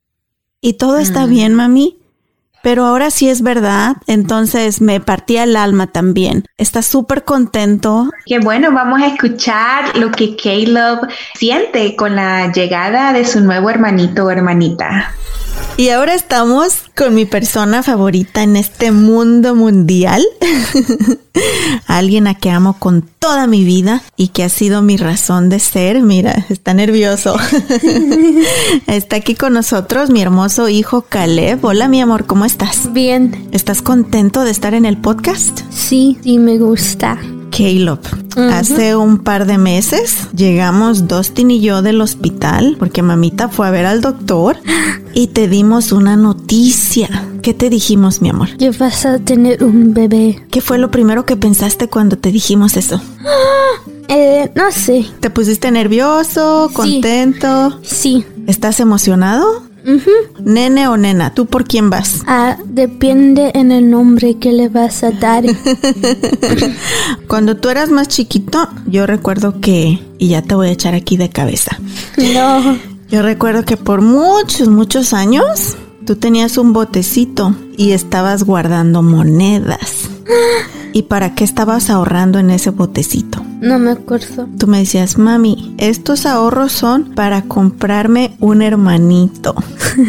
[0.60, 1.98] ¿Y todo está bien, mami?
[2.62, 6.44] Pero ahora sí es verdad, entonces me partía el alma también.
[6.56, 8.10] Está súper contento.
[8.26, 13.68] Qué bueno, vamos a escuchar lo que Caleb siente con la llegada de su nuevo
[13.68, 15.12] hermanito o hermanita.
[15.76, 20.22] Y ahora estamos con mi persona favorita en este mundo mundial.
[21.86, 25.58] Alguien a que amo con toda mi vida y que ha sido mi razón de
[25.58, 26.02] ser.
[26.02, 27.36] Mira, está nervioso.
[28.86, 31.64] está aquí con nosotros mi hermoso hijo Caleb.
[31.64, 32.92] Hola, mi amor, ¿cómo estás?
[32.92, 33.48] Bien.
[33.50, 35.62] ¿Estás contento de estar en el podcast?
[35.70, 37.18] Sí, sí, me gusta.
[37.56, 38.00] Caleb.
[38.36, 38.52] Uh -huh.
[38.52, 43.70] Hace un par de meses llegamos Dustin y yo del hospital porque mamita fue a
[43.70, 44.56] ver al doctor
[45.14, 47.08] y te dimos una noticia.
[47.42, 48.56] ¿Qué te dijimos, mi amor?
[48.56, 50.42] Que vas a tener un bebé.
[50.50, 53.00] ¿Qué fue lo primero que pensaste cuando te dijimos eso?
[54.08, 55.06] Eh, no sé.
[55.20, 57.78] ¿Te pusiste nervioso, contento?
[57.82, 58.26] Sí.
[58.46, 59.62] ¿Estás emocionado?
[59.84, 60.44] Uh -huh.
[60.44, 62.22] Nene o nena, ¿tú por quién vas?
[62.26, 65.44] Ah, depende en el nombre que le vas a dar.
[67.28, 71.16] Cuando tú eras más chiquito, yo recuerdo que, y ya te voy a echar aquí
[71.16, 71.78] de cabeza.
[72.16, 72.78] No.
[73.10, 80.08] Yo recuerdo que por muchos, muchos años, tú tenías un botecito y estabas guardando monedas.
[80.92, 83.42] ¿Y para qué estabas ahorrando en ese botecito?
[83.60, 84.48] No me acuerdo.
[84.58, 89.54] Tú me decías, mami, estos ahorros son para comprarme un hermanito.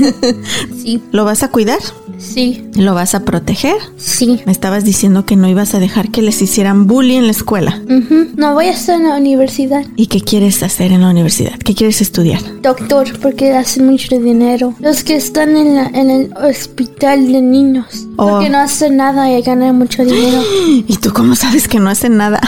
[0.77, 1.01] sí.
[1.11, 1.79] ¿Lo vas a cuidar?
[2.23, 2.63] Sí.
[2.75, 3.75] ¿Lo vas a proteger?
[3.97, 4.41] Sí.
[4.45, 7.81] Me estabas diciendo que no ibas a dejar que les hicieran bullying en la escuela.
[7.85, 8.29] Uh -huh.
[8.35, 9.85] No, voy a estar en la universidad.
[9.95, 11.57] ¿Y qué quieres hacer en la universidad?
[11.63, 12.39] ¿Qué quieres estudiar?
[12.61, 14.73] Doctor, porque hace mucho dinero.
[14.79, 18.07] Los que están en, la, en el hospital de niños.
[18.15, 18.29] Oh.
[18.29, 20.41] Porque no hacen nada y ganan mucho dinero.
[20.87, 22.39] ¿Y tú cómo sabes que no hacen nada?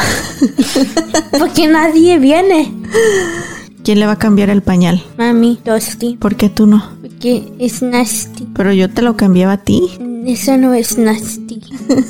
[1.40, 2.72] porque nadie viene.
[3.86, 5.04] ¿Quién le va a cambiar el pañal?
[5.16, 6.18] Mami, Dusty.
[6.18, 6.84] ¿Por qué tú no?
[7.04, 8.48] Porque es nasty.
[8.56, 9.80] Pero yo te lo cambiaba a ti.
[10.26, 11.62] Eso no es nasty.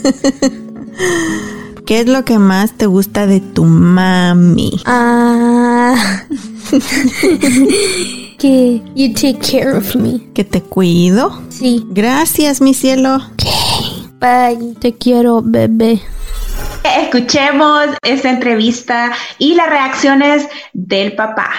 [1.85, 4.71] ¿Qué es lo que más te gusta de tu mami?
[4.85, 6.23] Ah.
[8.39, 10.21] que you take care of me.
[10.33, 11.41] ¿Que te cuido?
[11.49, 11.85] Sí.
[11.89, 13.17] Gracias, mi cielo.
[13.33, 14.07] Okay.
[14.21, 14.75] Bye.
[14.79, 16.01] Te quiero, bebé.
[16.83, 21.51] Escuchemos esta entrevista y las reacciones del papá.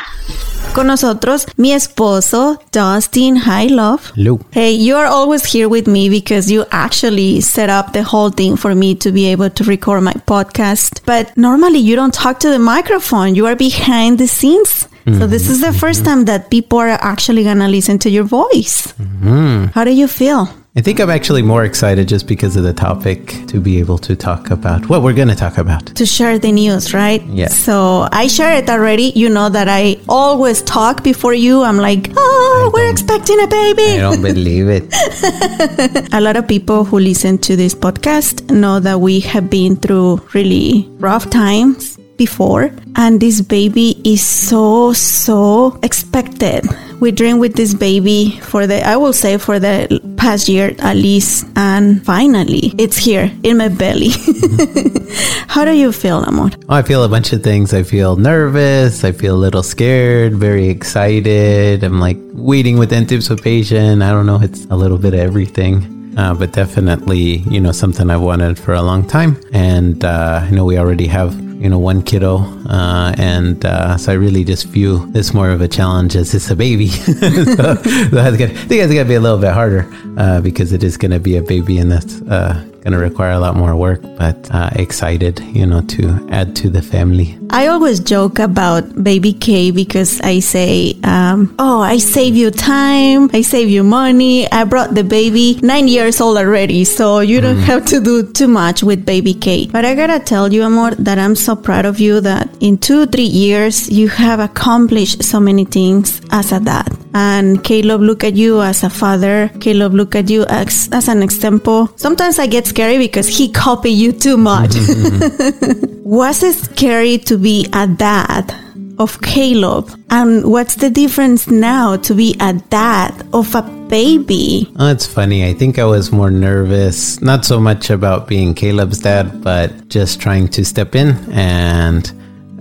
[0.74, 4.12] Con nosotros, mi esposo, Dustin Hi Love.
[4.14, 4.38] Hello.
[4.50, 8.56] Hey, you are always here with me because you actually set up the whole thing
[8.56, 11.00] for me to be able to record my podcast.
[11.06, 14.86] But normally you don't talk to the microphone, you are behind the scenes.
[15.06, 15.20] Mm-hmm.
[15.20, 18.24] So this is the 1st time that people are actually going to listen to your
[18.24, 18.92] voice.
[19.00, 19.66] Mm-hmm.
[19.72, 20.48] How do you feel?
[20.78, 24.14] I think I'm actually more excited just because of the topic to be able to
[24.14, 25.86] talk about what we're going to talk about.
[25.96, 27.22] To share the news, right?
[27.22, 27.48] Yeah.
[27.48, 29.10] So I share it already.
[29.16, 31.62] You know that I always talk before you.
[31.62, 33.94] I'm like, oh, we're expecting a baby.
[33.94, 36.12] I don't believe it.
[36.12, 40.20] a lot of people who listen to this podcast know that we have been through
[40.34, 46.64] really rough times before and this baby is so so expected.
[47.00, 50.96] We dream with this baby for the i will say for the past year at
[50.96, 54.10] least and finally it's here in my belly.
[55.48, 56.50] How do you feel amor?
[56.68, 57.72] I feel a bunch of things.
[57.72, 59.04] I feel nervous.
[59.04, 61.82] I feel a little scared very excited.
[61.84, 64.02] I'm like waiting with anticipation.
[64.02, 65.92] I don't know it's a little bit of everything.
[66.16, 69.38] Uh, but definitely, you know, something I've wanted for a long time.
[69.52, 72.38] And uh, I know we already have, you know, one kiddo.
[72.68, 76.50] Uh, and uh, so I really just view this more of a challenge as it's
[76.50, 76.88] a baby.
[76.88, 80.72] so, so gonna, I think it's going to be a little bit harder uh, because
[80.72, 83.56] it is going to be a baby and that's uh, going to require a lot
[83.56, 87.36] more work, but uh, excited, you know, to add to the family.
[87.50, 93.28] I always joke about baby K because I say, um, "Oh, I save you time,
[93.34, 94.46] I save you money.
[94.52, 98.46] I brought the baby nine years old already, so you don't have to do too
[98.46, 101.98] much with baby K." But I gotta tell you, Amor, that I'm so proud of
[101.98, 106.94] you that in two, three years you have accomplished so many things as a dad.
[107.18, 109.50] And Caleb, look at you as a father.
[109.60, 111.88] Caleb, look at you as, as an example.
[111.96, 114.74] Sometimes I get scary because he copy you too much.
[116.04, 118.54] Was it scary to be a dad
[118.98, 119.90] of Caleb?
[120.10, 124.70] And what's the difference now to be a dad of a baby?
[124.78, 125.46] Oh, it's funny.
[125.46, 130.20] I think I was more nervous, not so much about being Caleb's dad, but just
[130.20, 132.12] trying to step in and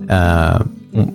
[0.08, 0.64] uh,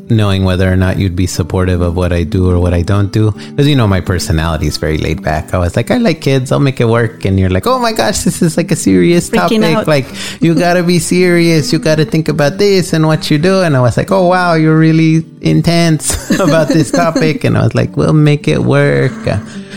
[0.09, 3.11] knowing whether or not you'd be supportive of what I do or what I don't
[3.11, 3.31] do.
[3.31, 5.53] Because you know, my personality is very laid back.
[5.53, 7.25] I was like, I like kids, I'll make it work.
[7.25, 9.75] And you're like, oh my gosh, this is like a serious Freaking topic.
[9.75, 9.87] out.
[9.87, 10.07] Like,
[10.41, 11.73] you gotta be serious.
[11.73, 13.61] You gotta think about this and what you do.
[13.61, 17.43] And I was like, oh wow, you're really intense about this topic.
[17.43, 19.11] And I was like, we'll make it work.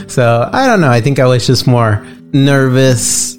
[0.09, 0.90] So I don't know.
[0.90, 3.38] I think I was just more nervous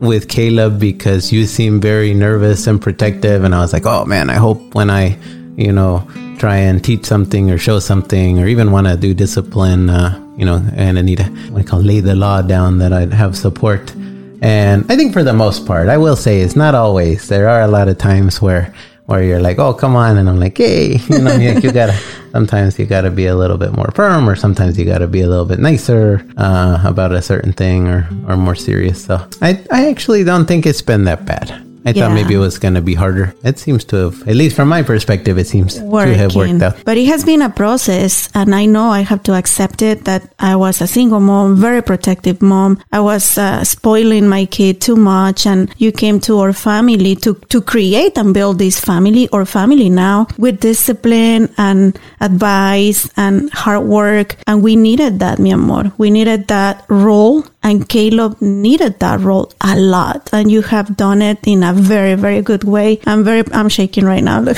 [0.00, 3.44] with Caleb because you seem very nervous and protective.
[3.44, 5.18] And I was like, oh man, I hope when I,
[5.56, 6.06] you know,
[6.38, 10.44] try and teach something or show something or even want to do discipline, uh, you
[10.44, 13.36] know, and I need to, what I call lay the law down that I'd have
[13.36, 13.94] support.
[14.42, 17.28] And I think for the most part, I will say it's not always.
[17.28, 18.72] There are a lot of times where,
[19.06, 20.18] where you're like, oh, come on.
[20.18, 21.98] And I'm like, hey, you know, like you gotta,
[22.32, 25.28] sometimes you gotta be a little bit more firm or sometimes you gotta be a
[25.28, 29.02] little bit nicer, uh, about a certain thing or, or more serious.
[29.02, 31.65] So I, I actually don't think it's been that bad.
[31.86, 32.08] I Yeah.
[32.08, 33.32] thought maybe it was going to be harder.
[33.44, 35.80] It seems to have, at least from my perspective, it seems to
[36.22, 36.74] have worked out.
[36.84, 40.22] But it has been a process, and I know I have to accept it that
[40.40, 42.78] I was a single mom, very protective mom.
[42.92, 47.34] I was uh, spoiling my kid too much, and you came to our family to,
[47.52, 53.84] to create and build this family, or family now, with discipline and advice and hard
[53.84, 54.36] work.
[54.48, 55.92] And we needed that, mi amor.
[55.98, 60.30] We needed that role and Caleb needed that role a lot.
[60.32, 63.00] And you have done it in a very, very good way.
[63.06, 64.38] I'm very, I'm shaking right now.
[64.40, 64.56] Look,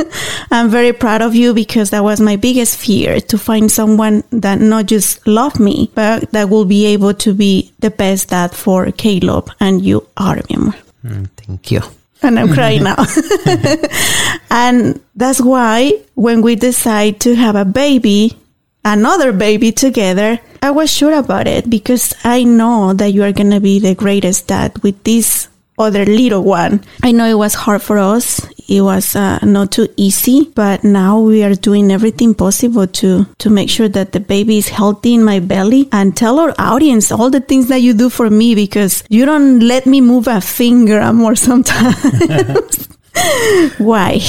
[0.50, 4.60] I'm very proud of you because that was my biggest fear to find someone that
[4.60, 8.92] not just love me, but that will be able to be the best dad for
[8.92, 9.50] Caleb.
[9.58, 11.80] And you are, mi amor Mm, thank you.
[12.22, 13.00] and I'm crying now.
[14.50, 18.36] and that's why when we decide to have a baby,
[18.84, 23.50] another baby together, I was sure about it because I know that you are going
[23.50, 26.84] to be the greatest dad with this other little one.
[27.02, 28.46] I know it was hard for us.
[28.68, 33.50] It was uh, not too easy, but now we are doing everything possible to to
[33.50, 37.30] make sure that the baby is healthy in my belly and tell our audience all
[37.30, 41.12] the things that you do for me because you don't let me move a finger
[41.12, 42.88] more sometimes.
[43.78, 44.20] Why?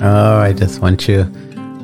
[0.00, 1.26] Oh, I just want you.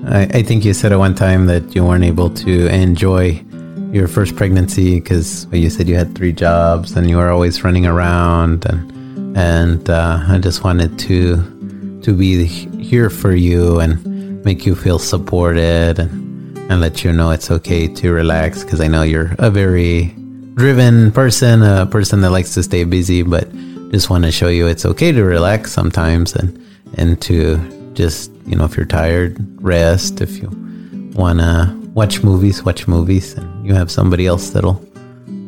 [0.06, 3.44] I, I think you said at one time that you weren't able to enjoy
[3.92, 7.86] your first pregnancy because you said you had three jobs and you were always running
[7.86, 8.92] around and
[9.36, 14.98] and uh, I just wanted to to be here for you and make you feel
[14.98, 16.26] supported and
[16.70, 20.14] and let you know it's okay to relax because I know you're a very
[20.54, 23.48] driven person, a person that likes to stay busy, but
[23.92, 26.60] just want to show you it's okay to relax sometimes and
[26.94, 27.58] and to
[27.94, 30.20] just you know if you're tired, rest.
[30.20, 30.50] If you
[31.14, 34.80] wanna watch movies, watch movies, and you have somebody else that'll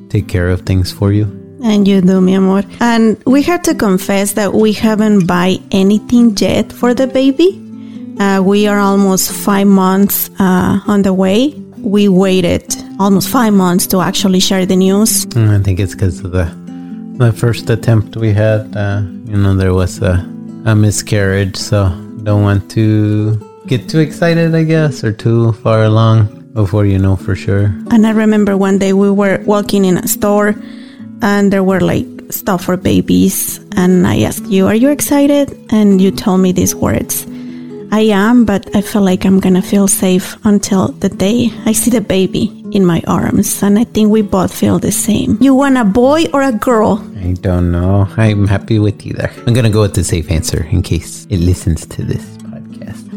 [0.09, 1.25] take care of things for you.
[1.63, 2.63] And you do, mi amor.
[2.81, 7.65] And we have to confess that we haven't buy anything yet for the baby.
[8.21, 11.51] Uh, we are almost five months uh, on the way.
[11.79, 12.65] We waited
[12.99, 15.27] almost five months to actually share the news.
[15.27, 16.47] Mm, I think it's because of the
[17.19, 18.77] the first attempt we had.
[18.77, 20.15] Uh, you know, there was a
[20.65, 21.91] a miscarriage, so
[22.23, 27.15] don't want to get too excited, I guess, or too far along before you know
[27.15, 27.67] for sure.
[27.95, 30.57] And I remember one day we were walking in a store
[31.23, 33.61] and there were like stuff for babies.
[33.77, 35.55] And I asked you, Are you excited?
[35.71, 37.27] And you told me these words
[37.93, 41.91] I am, but I feel like I'm gonna feel safe until the day I see
[41.91, 43.63] the baby in my arms.
[43.63, 45.39] And I think we both feel the same.
[45.41, 46.99] You want a boy or a girl?
[47.23, 48.09] I don't know.
[48.17, 49.31] I'm happy with either.
[49.47, 52.38] I'm gonna go with the safe answer in case it listens to this.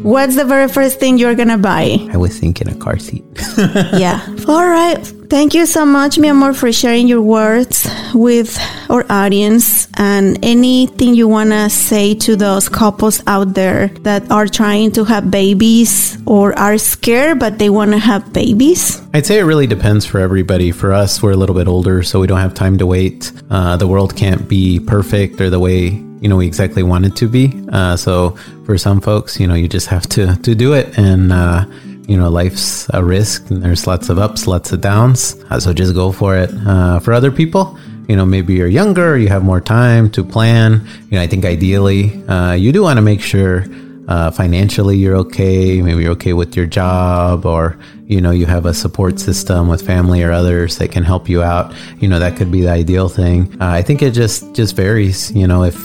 [0.04, 1.98] What's the very first thing you're gonna buy?
[2.12, 3.24] I was thinking a car seat.
[3.58, 4.26] yeah.
[4.48, 4.98] All right.
[5.32, 9.88] Thank you so much, mi amor, for sharing your words with our audience.
[9.96, 15.06] And anything you want to say to those couples out there that are trying to
[15.06, 19.02] have babies or are scared, but they want to have babies?
[19.14, 20.74] I'd say it really depends for everybody.
[20.74, 23.32] For us, we're a little bit older, so we don't have time to wait.
[23.50, 27.16] Uh, the world can't be perfect or the way you know we exactly want it
[27.16, 27.54] to be.
[27.72, 28.32] Uh, so
[28.66, 31.64] for some folks, you know, you just have to to do it, and uh,
[32.08, 35.36] you know, life's a risk, and there's lots of ups, lots of downs.
[35.50, 36.50] Uh, so just go for it.
[36.66, 40.86] Uh, for other people, you know, maybe you're younger, you have more time to plan.
[41.10, 43.66] You know, I think ideally, uh, you do want to make sure
[44.08, 45.82] uh, financially you're okay.
[45.82, 49.86] Maybe you're okay with your job, or you know, you have a support system with
[49.86, 51.74] family or others that can help you out.
[52.00, 53.56] You know, that could be the ideal thing.
[53.62, 55.32] Uh, I think it just just varies.
[55.32, 55.78] You know, if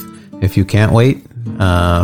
[0.42, 1.22] if you can't wait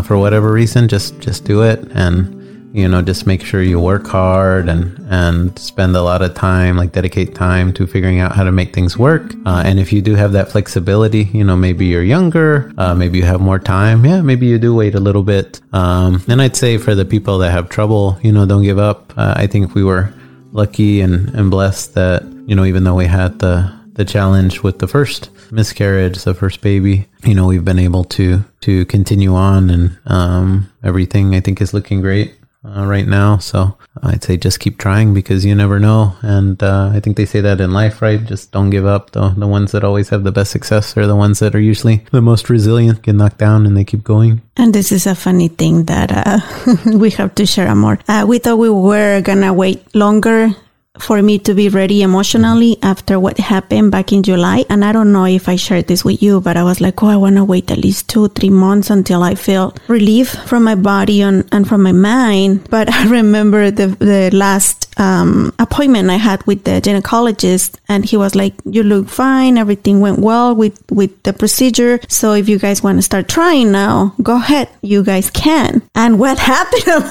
[0.05, 2.42] for whatever reason, just just do it and
[2.73, 6.77] you know just make sure you work hard and and spend a lot of time
[6.77, 9.35] like dedicate time to figuring out how to make things work.
[9.45, 13.19] Uh, and if you do have that flexibility you know maybe you're younger uh, maybe
[13.19, 15.61] you have more time yeah maybe you do wait a little bit.
[15.73, 19.13] Um, and i'd say for the people that have trouble you know don't give up.
[19.17, 20.13] Uh, i think we were
[20.53, 24.79] lucky and, and blessed that you know even though we had the the challenge with
[24.79, 29.69] the first miscarriage, the first baby, you know, we've been able to to continue on,
[29.69, 32.35] and um, everything I think is looking great
[32.65, 33.39] uh, right now.
[33.39, 36.15] So I'd say just keep trying because you never know.
[36.23, 38.23] And uh, I think they say that in life, right?
[38.25, 39.11] Just don't give up.
[39.13, 42.05] The, the ones that always have the best success are the ones that are usually
[42.13, 44.43] the most resilient, get knocked down, and they keep going.
[44.57, 46.41] And this is a funny thing that uh,
[46.97, 47.99] we have to share more.
[48.09, 50.55] Uh, we thought we were gonna wait longer
[50.99, 54.65] for me to be ready emotionally after what happened back in July.
[54.69, 57.09] And I don't know if I shared this with you, but I was like, oh,
[57.09, 60.75] I want to wait at least two, three months until I feel relief from my
[60.75, 62.69] body and, and from my mind.
[62.69, 68.19] But I remember the, the last um, appointment I had with the gynecologist, and he
[68.19, 69.57] was like, "You look fine.
[69.57, 71.99] Everything went well with with the procedure.
[72.09, 74.69] So if you guys want to start trying now, go ahead.
[74.83, 77.05] You guys can." And what happened?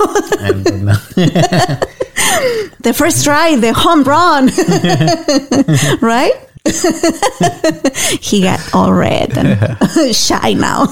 [2.81, 4.47] the first try, the home run,
[6.01, 6.33] right?
[8.21, 10.83] he got all red and shy now.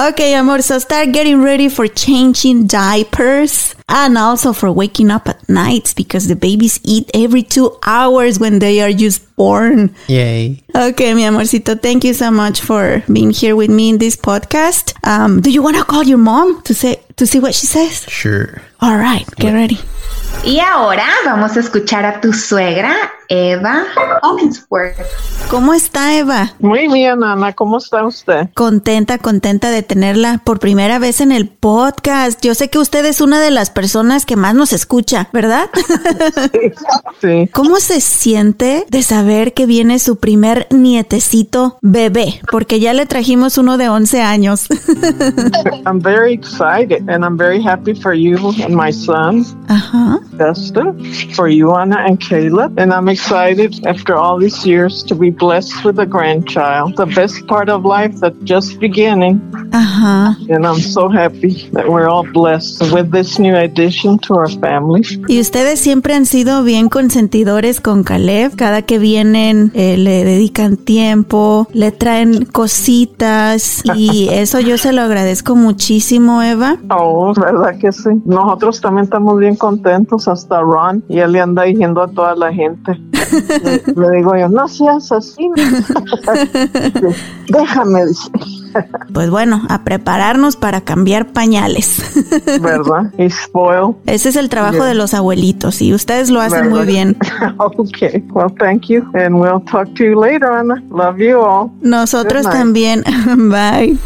[0.00, 5.46] okay, amor, so start getting ready for changing diapers and also for waking up at
[5.48, 9.94] nights because the babies eat every two hours when they are just born.
[10.08, 10.62] Yay.
[10.74, 14.94] Okay, mi amorcito, thank you so much for being here with me in this podcast.
[15.06, 18.06] Um, do you want to call your mom to say to see what she says?
[18.08, 18.62] Sure.
[18.80, 19.78] All right, get ready.
[20.44, 22.96] Y ahora vamos a escuchar a tu suegra,
[23.28, 23.84] Eva
[24.22, 24.96] Hollingsworth.
[25.48, 26.54] ¿Cómo está Eva?
[26.58, 27.52] Muy bien, Ana.
[27.52, 28.48] ¿Cómo está usted?
[28.54, 32.42] Contenta, contenta de tenerla por primera vez en el podcast.
[32.42, 33.81] Yo sé que usted es una de las personas
[34.26, 35.68] que más nos escucha, ¿verdad?
[37.20, 37.48] Sí.
[37.52, 42.40] ¿Cómo se siente de saber que viene su primer nietecito bebé?
[42.50, 44.66] Porque ya le trajimos uno de 11 años.
[45.86, 50.18] I'm very excited and I'm very happy for you and my son, Ajá.
[50.36, 50.96] Dustin,
[51.34, 52.76] for you, Anna, and Caleb.
[52.76, 56.96] And I'm excited after all these years to be blessed with a grandchild.
[56.96, 59.40] The best part of life that's just beginning.
[59.72, 60.36] Ajá.
[60.50, 65.02] And I'm so happy that we're all blessed with this new addition to our family.
[65.28, 68.54] Y ustedes siempre han sido bien consentidores con Caleb.
[68.56, 75.02] Cada que vienen eh, le dedican tiempo, le traen cositas y eso yo se lo
[75.02, 76.76] agradezco muchísimo, Eva.
[76.90, 78.10] Oh, verdad que sí.
[78.24, 82.52] Nosotros también estamos bien contentos, hasta Ron, y él le anda diciendo a toda la
[82.52, 82.92] gente.
[83.64, 85.50] le, le digo yo, no seas así.
[87.60, 88.30] Déjame, dice.
[89.12, 92.02] Pues bueno, a prepararnos para cambiar pañales.
[92.62, 93.12] ¿Verdad?
[93.18, 93.96] He's spoiled.
[94.06, 94.86] Ese es el trabajo Yeah.
[94.86, 97.18] de los abuelitos y ustedes lo hacen muy bien.
[97.58, 98.24] okay.
[98.30, 99.02] Well, thank you.
[99.12, 100.82] And we'll talk to you later, Anna.
[100.90, 101.70] Love you all.
[101.82, 103.04] Nosotros también.
[103.50, 103.98] Bye.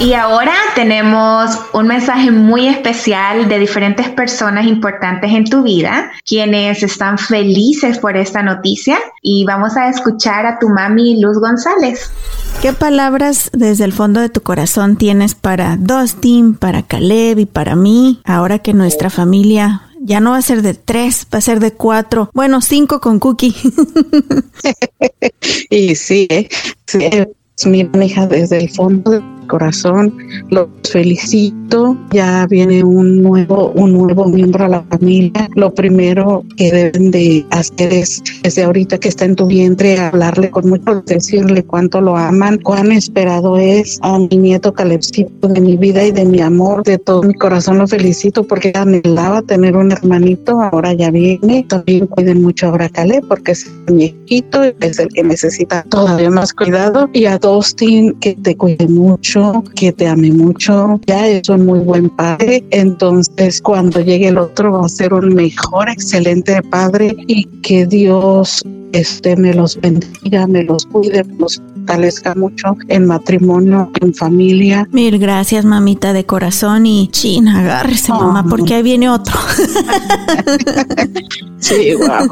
[0.00, 6.82] Y ahora tenemos un mensaje muy especial de diferentes personas importantes en tu vida, quienes
[6.82, 8.98] están felices por esta noticia.
[9.22, 12.12] Y vamos a escuchar a tu mami Luz González.
[12.62, 17.74] ¿Qué palabras desde el fondo de tu corazón tienes para Dustin, para Caleb y para
[17.74, 21.60] mí, ahora que nuestra familia ya no va a ser de tres, va a ser
[21.60, 23.54] de cuatro, bueno, cinco con Cookie?
[25.70, 26.48] Y sí, ¿eh?
[26.86, 26.98] sí,
[27.66, 30.14] mira, hija, desde el fondo del corazón
[30.50, 31.96] los felicito.
[32.12, 35.48] Ya viene un nuevo, un nuevo miembro a la familia.
[35.54, 40.50] Lo primero que deben de hacer es, desde ahorita que está en tu vientre, hablarle
[40.50, 45.76] con mucho, decirle cuánto lo aman, cuán esperado es a mi nieto Calebcito de mi
[45.76, 49.92] vida y de mi amor, de todo mi corazón lo felicito porque anhelaba tener un
[49.92, 51.66] hermanito, ahora ya viene.
[51.68, 56.52] También cuiden mucho a Caleb porque es mi hijito, es el que necesita todavía más
[56.52, 61.00] cuidado y a todos Dustin, que te cuide mucho, que te ame mucho.
[61.06, 62.62] Ya es un muy buen padre.
[62.70, 68.62] Entonces, cuando llegue el otro, va a ser un mejor, excelente padre y que Dios
[68.92, 74.86] este, me los bendiga, me los cuide, me los fortalezca mucho en matrimonio, en familia.
[74.92, 76.84] Mil gracias, mamita de corazón.
[76.84, 79.34] Y chin, agárrese, mamá, porque ahí viene otro.
[81.60, 82.28] sí, guau.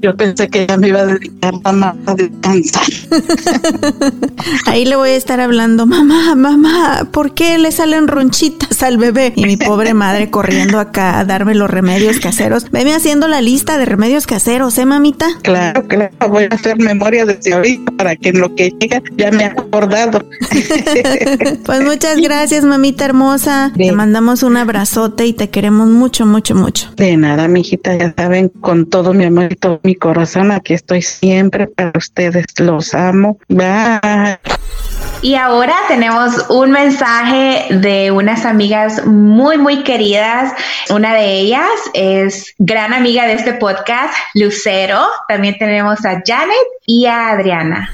[0.00, 2.82] Yo pensé que ya me iba a dedicar a mamá a descansar.
[4.66, 9.32] Ahí le voy a estar hablando, mamá, mamá, ¿por qué le salen ronchitas al bebé?
[9.34, 12.70] Y mi pobre madre corriendo acá a darme los remedios caseros.
[12.70, 15.26] Veme haciendo la lista de remedios caseros, ¿eh, mamita?
[15.42, 16.12] Claro, claro.
[16.28, 19.48] Voy a hacer memoria desde ahorita para que en lo que llega ya me ha
[19.48, 20.24] acordado.
[21.64, 23.72] pues muchas gracias, mamita hermosa.
[23.76, 26.90] Te mandamos un abrazote y te queremos mucho, mucho, mucho.
[26.96, 31.02] De nada, mijita, ya saben, con todo mi amor y todo mi corazón, aquí estoy
[31.02, 32.46] siempre para ustedes.
[32.58, 33.38] Los amo.
[33.48, 34.57] Bye.
[35.20, 40.52] Y ahora tenemos un mensaje de unas amigas muy, muy queridas.
[40.90, 45.04] Una de ellas es gran amiga de este podcast, Lucero.
[45.26, 46.56] También tenemos a Janet
[46.86, 47.90] y a Adriana.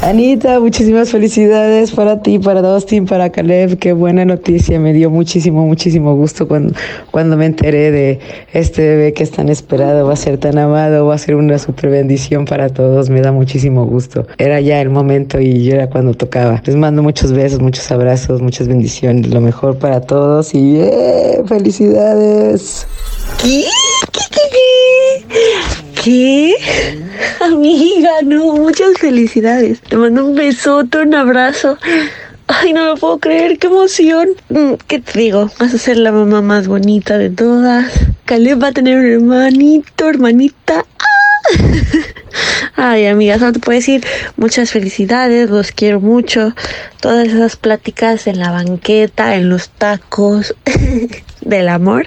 [0.00, 3.78] Anita, muchísimas felicidades para ti, para Dustin, para Caleb.
[3.78, 4.78] Qué buena noticia.
[4.78, 6.72] Me dio muchísimo, muchísimo gusto cuando,
[7.10, 8.20] cuando me enteré de
[8.52, 11.58] este bebé que es tan esperado, va a ser tan amado, va a ser una
[11.58, 13.10] super bendición para todos.
[13.10, 14.24] Me da muchísimo gusto.
[14.38, 16.62] Era ya el momento y yo era cuando tocaba.
[16.64, 19.28] Les mando muchos besos, muchos abrazos, muchas bendiciones.
[19.28, 21.42] Lo mejor para todos y ¡eh!
[21.48, 22.86] felicidades.
[23.42, 23.64] ¿Qué?
[26.02, 26.54] ¿Qué?
[27.40, 29.80] Amiga, no, muchas felicidades.
[29.80, 31.76] Te mando un besote, un abrazo.
[32.46, 34.28] Ay, no lo puedo creer, qué emoción.
[34.48, 35.50] Mm, ¿Qué te digo?
[35.58, 37.92] Vas a ser la mamá más bonita de todas.
[38.24, 40.86] Caleb va a tener un hermanito, hermanita.
[42.76, 44.04] Ay, amiga, solo te puedo decir
[44.36, 46.54] muchas felicidades, los quiero mucho.
[47.00, 50.54] Todas esas pláticas en la banqueta, en los tacos
[51.40, 52.06] del amor.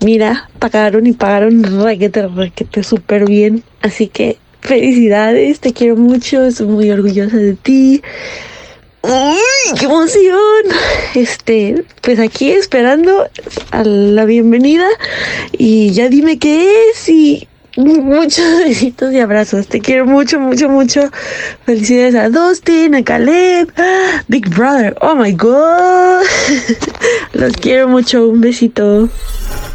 [0.00, 3.62] Mira, pagaron y pagaron requete, requete súper bien.
[3.82, 8.02] Así que felicidades, te quiero mucho, estoy muy orgullosa de ti.
[9.02, 10.64] ¡Uy, qué emoción!
[11.14, 13.28] Este, pues aquí esperando
[13.70, 14.88] a la bienvenida
[15.56, 17.46] y ya dime qué es y
[17.76, 19.66] muchos besitos y abrazos.
[19.66, 21.10] Te quiero mucho, mucho, mucho.
[21.64, 23.72] Felicidades a Dustin, a Caleb,
[24.28, 24.96] Big Brother.
[25.00, 26.24] Oh my god.
[27.32, 28.28] Los quiero mucho.
[28.28, 29.08] Un besito.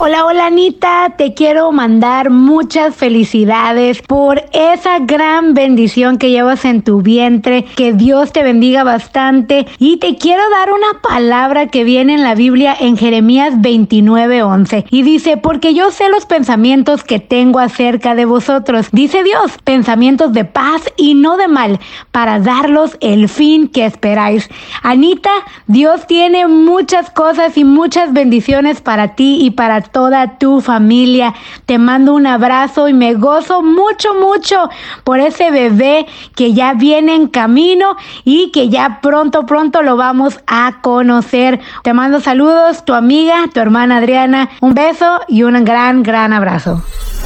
[0.04, 6.82] Hola, hola Anita, te quiero mandar muchas felicidades por esa gran bendición que llevas en
[6.82, 9.68] tu vientre, que Dios te bendiga bastante.
[9.78, 15.04] Y te quiero dar una palabra que viene en la Biblia en Jeremías 29:11 y
[15.04, 20.46] dice, porque yo sé los pensamientos que tengo acerca de vosotros, dice Dios, pensamientos de
[20.46, 24.50] paz y no de mal, para darlos el fin que esperáis.
[24.82, 25.30] Anita,
[25.68, 31.34] Dios tiene muchas cosas y muchas bendiciones para ti y para toda tu familia.
[31.66, 34.70] Te mando un abrazo y me gozo mucho, mucho
[35.03, 40.39] por ese bebé que ya viene en camino y que ya pronto, pronto lo vamos
[40.47, 41.59] a conocer.
[41.84, 44.49] Te mando saludos, tu amiga, tu hermana Adriana.
[44.62, 46.84] Un beso y un gran, gran abrazo.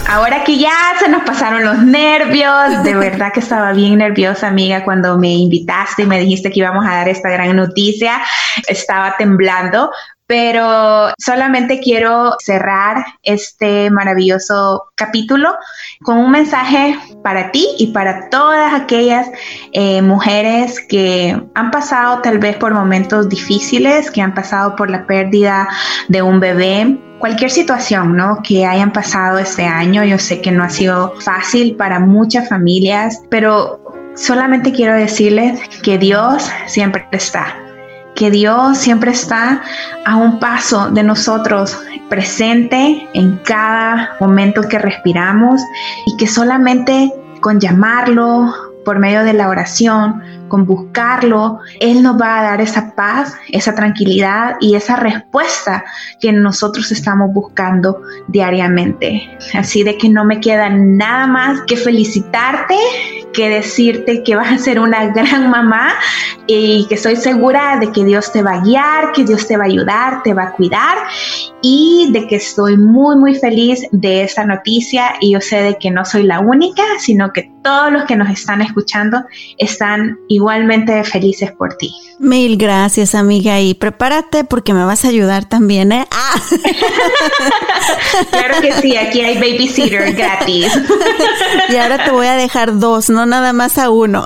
[0.07, 4.83] Ahora que ya se nos pasaron los nervios, de verdad que estaba bien nerviosa, amiga,
[4.83, 8.21] cuando me invitaste y me dijiste que íbamos a dar esta gran noticia,
[8.67, 9.91] estaba temblando,
[10.27, 15.55] pero solamente quiero cerrar este maravilloso capítulo
[16.01, 19.27] con un mensaje para ti y para todas aquellas
[19.73, 25.05] eh, mujeres que han pasado tal vez por momentos difíciles, que han pasado por la
[25.05, 25.67] pérdida
[26.07, 28.39] de un bebé, cualquier situación ¿no?
[28.43, 30.03] que hayan pasado este año.
[30.03, 33.79] Yo sé que no ha sido fácil para muchas familias, pero
[34.15, 37.64] solamente quiero decirles que Dios siempre está
[38.15, 39.61] que Dios siempre está
[40.05, 41.77] a un paso de nosotros,
[42.09, 45.61] presente en cada momento que respiramos
[46.05, 48.53] y que solamente con llamarlo
[48.85, 53.75] por medio de la oración, con buscarlo, Él nos va a dar esa paz, esa
[53.75, 55.83] tranquilidad y esa respuesta
[56.21, 59.37] que nosotros estamos buscando diariamente.
[59.53, 62.77] Así de que no me queda nada más que felicitarte,
[63.35, 65.93] que decirte que vas a ser una gran mamá
[66.47, 69.63] y que estoy segura de que Dios te va a guiar, que Dios te va
[69.63, 70.97] a ayudar, te va a cuidar
[71.61, 75.91] y de que estoy muy muy feliz de esta noticia y yo sé de que
[75.91, 79.23] no soy la única, sino que todos los que nos están escuchando
[79.57, 81.91] están igualmente felices por ti.
[82.19, 86.07] Mil gracias, amiga, y prepárate porque me vas a ayudar también, ¿eh?
[86.11, 86.41] Ah.
[88.29, 90.71] claro que sí, aquí hay babysitter gratis.
[91.69, 94.25] y ahora te voy a dejar dos, no nada más a uno.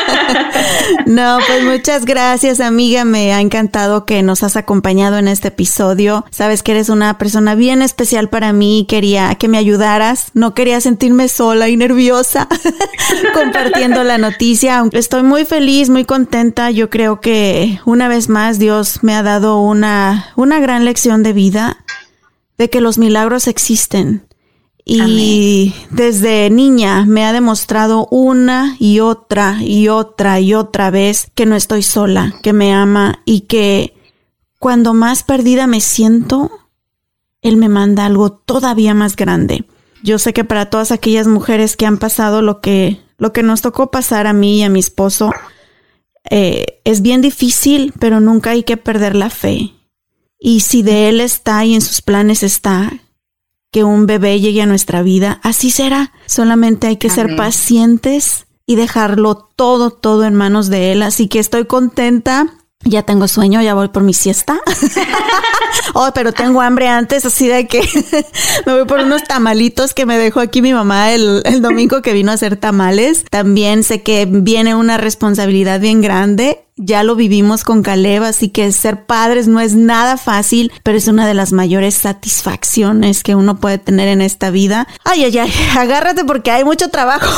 [1.06, 3.04] no, pues muchas gracias, amiga.
[3.04, 6.24] Me ha encantado que nos has acompañado en este episodio.
[6.30, 8.86] Sabes que eres una persona bien especial para mí.
[8.88, 10.30] Quería que me ayudaras.
[10.34, 12.48] No quería sentirme sola y nerviosa
[13.34, 14.84] compartiendo la noticia.
[14.92, 16.70] Estoy muy feliz, muy contenta.
[16.70, 21.32] Yo creo que una vez más Dios me ha dado una, una gran lección de
[21.32, 21.84] vida
[22.58, 24.22] de que los milagros existen.
[24.84, 31.46] Y desde niña me ha demostrado una y otra y otra y otra vez que
[31.46, 33.94] no estoy sola, que me ama y que
[34.58, 36.50] cuando más perdida me siento,
[37.40, 39.64] Él me manda algo todavía más grande.
[40.02, 43.62] Yo sé que para todas aquellas mujeres que han pasado lo que, lo que nos
[43.62, 45.32] tocó pasar a mí y a mi esposo,
[46.30, 49.72] eh, es bien difícil, pero nunca hay que perder la fe.
[50.38, 52.92] Y si de Él está y en sus planes está
[53.70, 56.12] que un bebé llegue a nuestra vida, así será.
[56.26, 61.02] Solamente hay que ser pacientes y dejarlo todo, todo en manos de Él.
[61.02, 62.54] Así que estoy contenta.
[62.82, 64.58] Ya tengo sueño, ya voy por mi siesta.
[65.94, 67.82] oh, pero tengo hambre antes, así de que
[68.66, 72.14] me voy por unos tamalitos que me dejó aquí mi mamá el, el domingo que
[72.14, 73.24] vino a hacer tamales.
[73.28, 78.72] También sé que viene una responsabilidad bien grande ya lo vivimos con Caleb, así que
[78.72, 83.60] ser padres no es nada fácil, pero es una de las mayores satisfacciones que uno
[83.60, 84.88] puede tener en esta vida.
[85.04, 87.30] Ay, ay, ay, agárrate porque hay mucho trabajo.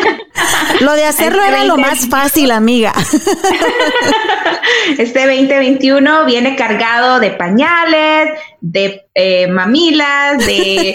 [0.80, 2.94] lo de hacerlo era lo más fácil, amiga.
[4.98, 8.30] este 2021 viene cargado de pañales,
[8.62, 10.94] de eh, mamilas, de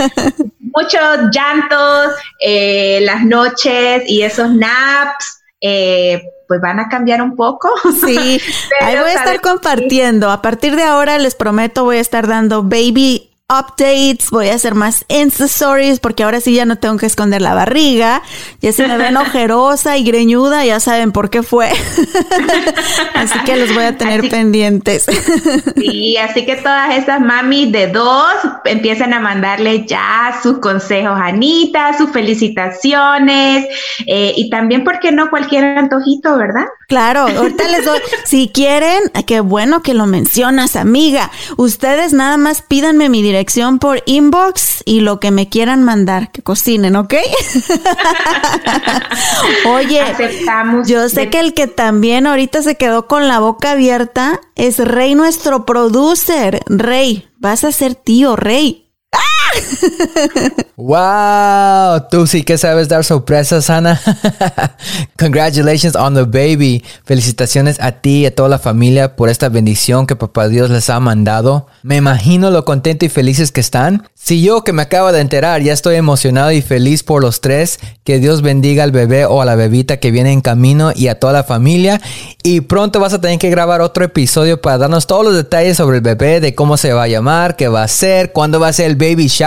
[0.59, 5.43] muchos llantos, eh, las noches y esos naps.
[5.61, 7.69] Eh, pues van a cambiar un poco.
[8.05, 8.39] Sí,
[8.81, 10.29] ahí voy a estar compartiendo.
[10.29, 14.73] A partir de ahora les prometo voy a estar dando baby updates, voy a hacer
[14.73, 18.23] más Insta Stories porque ahora sí ya no tengo que esconder la barriga.
[18.59, 21.69] Ya se me ven ojerosa y greñuda, ya saben por qué fue.
[23.13, 25.05] así que los voy a tener pendientes.
[25.75, 28.33] sí, así que todas esas mamis de dos
[28.63, 33.67] empiezan a mandarle ya sus consejos a Anita, sus felicitaciones
[34.07, 36.65] eh, y también, ¿por qué no cualquier antojito, verdad?
[36.87, 41.31] Claro, ahorita les doy, si quieren, qué bueno que lo mencionas, amiga.
[41.57, 43.34] Ustedes nada más pídanme mi dirección
[43.79, 47.15] por inbox y lo que me quieran mandar, que cocinen, ¿ok?
[49.67, 50.01] Oye,
[50.85, 55.15] yo sé que el que también ahorita se quedó con la boca abierta es Rey,
[55.15, 56.61] nuestro producer.
[56.67, 58.84] Rey, vas a ser tío, Rey.
[60.75, 63.99] Wow, tú sí que sabes dar sorpresas, Ana.
[65.19, 66.83] Congratulations on the baby.
[67.03, 70.89] Felicitaciones a ti y a toda la familia por esta bendición que papá Dios les
[70.89, 71.67] ha mandado.
[71.83, 74.07] Me imagino lo contento y felices que están.
[74.13, 77.79] Si yo que me acabo de enterar ya estoy emocionado y feliz por los tres,
[78.03, 81.19] que Dios bendiga al bebé o a la bebita que viene en camino y a
[81.19, 82.01] toda la familia.
[82.43, 85.97] Y pronto vas a tener que grabar otro episodio para darnos todos los detalles sobre
[85.97, 88.73] el bebé, de cómo se va a llamar, qué va a ser, cuándo va a
[88.73, 89.44] ser el baby shower.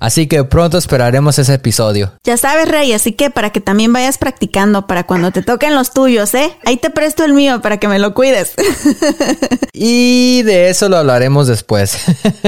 [0.00, 2.12] Así que pronto esperaremos ese episodio.
[2.24, 5.92] Ya sabes, Rey, así que para que también vayas practicando para cuando te toquen los
[5.92, 6.56] tuyos, ¿eh?
[6.64, 8.54] Ahí te presto el mío para que me lo cuides.
[9.72, 11.98] y de eso lo hablaremos después.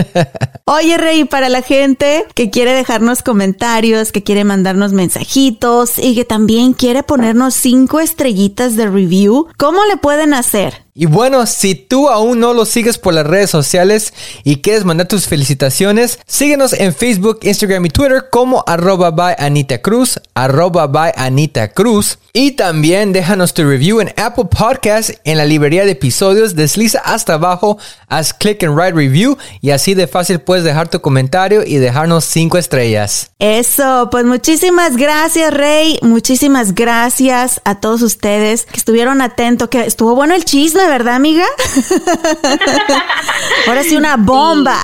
[0.64, 6.24] Oye, Rey, para la gente que quiere dejarnos comentarios, que quiere mandarnos mensajitos y que
[6.24, 10.84] también quiere ponernos cinco estrellitas de review, ¿cómo le pueden hacer?
[10.94, 14.12] Y bueno, si tú aún no lo sigues por las redes sociales
[14.42, 19.80] y quieres mandar tus felicitaciones, síguenos en Facebook, Instagram y Twitter como arroba by Anita
[19.80, 22.18] Cruz, arroba by Anita Cruz.
[22.32, 26.54] Y también déjanos tu review en Apple Podcast en la librería de episodios.
[26.54, 27.78] Desliza hasta abajo,
[28.08, 32.24] haz click and write review y así de fácil puedes dejar tu comentario y dejarnos
[32.24, 33.30] cinco estrellas.
[33.38, 40.14] Eso, pues muchísimas gracias Rey, muchísimas gracias a todos ustedes que estuvieron atentos, que estuvo
[40.14, 41.46] bueno el chisme, ¿verdad amiga?
[43.66, 44.76] Ahora sí una bomba.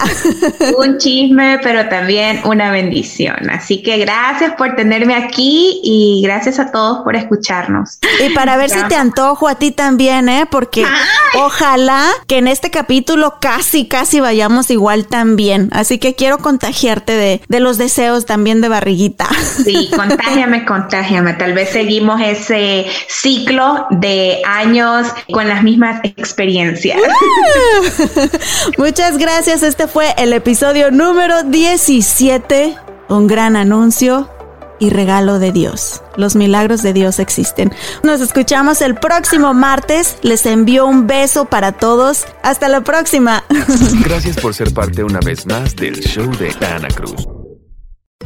[0.78, 3.50] un chisme, pero también una bendición.
[3.50, 7.98] Así que gracias por tenerme aquí y gracias a todos por escuchar escucharnos.
[8.24, 10.46] Y para ver si te antojo a ti también, ¿eh?
[10.50, 10.84] Porque
[11.34, 15.68] ojalá que en este capítulo casi, casi vayamos igual también.
[15.72, 19.28] Así que quiero contagiarte de, de los deseos también de barriguita.
[19.64, 21.34] Sí, contágiame, contágiame.
[21.34, 27.00] Tal vez seguimos ese ciclo de años con las mismas experiencias.
[28.78, 29.62] Muchas gracias.
[29.62, 32.76] Este fue el episodio número 17.
[33.08, 34.28] Un gran anuncio
[34.78, 36.02] y regalo de Dios.
[36.16, 37.72] Los milagros de Dios existen.
[38.02, 40.18] Nos escuchamos el próximo martes.
[40.22, 42.26] Les envío un beso para todos.
[42.42, 43.44] Hasta la próxima.
[44.04, 47.35] Gracias por ser parte una vez más del show de Ana Cruz.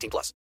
[0.00, 0.34] 18 plus.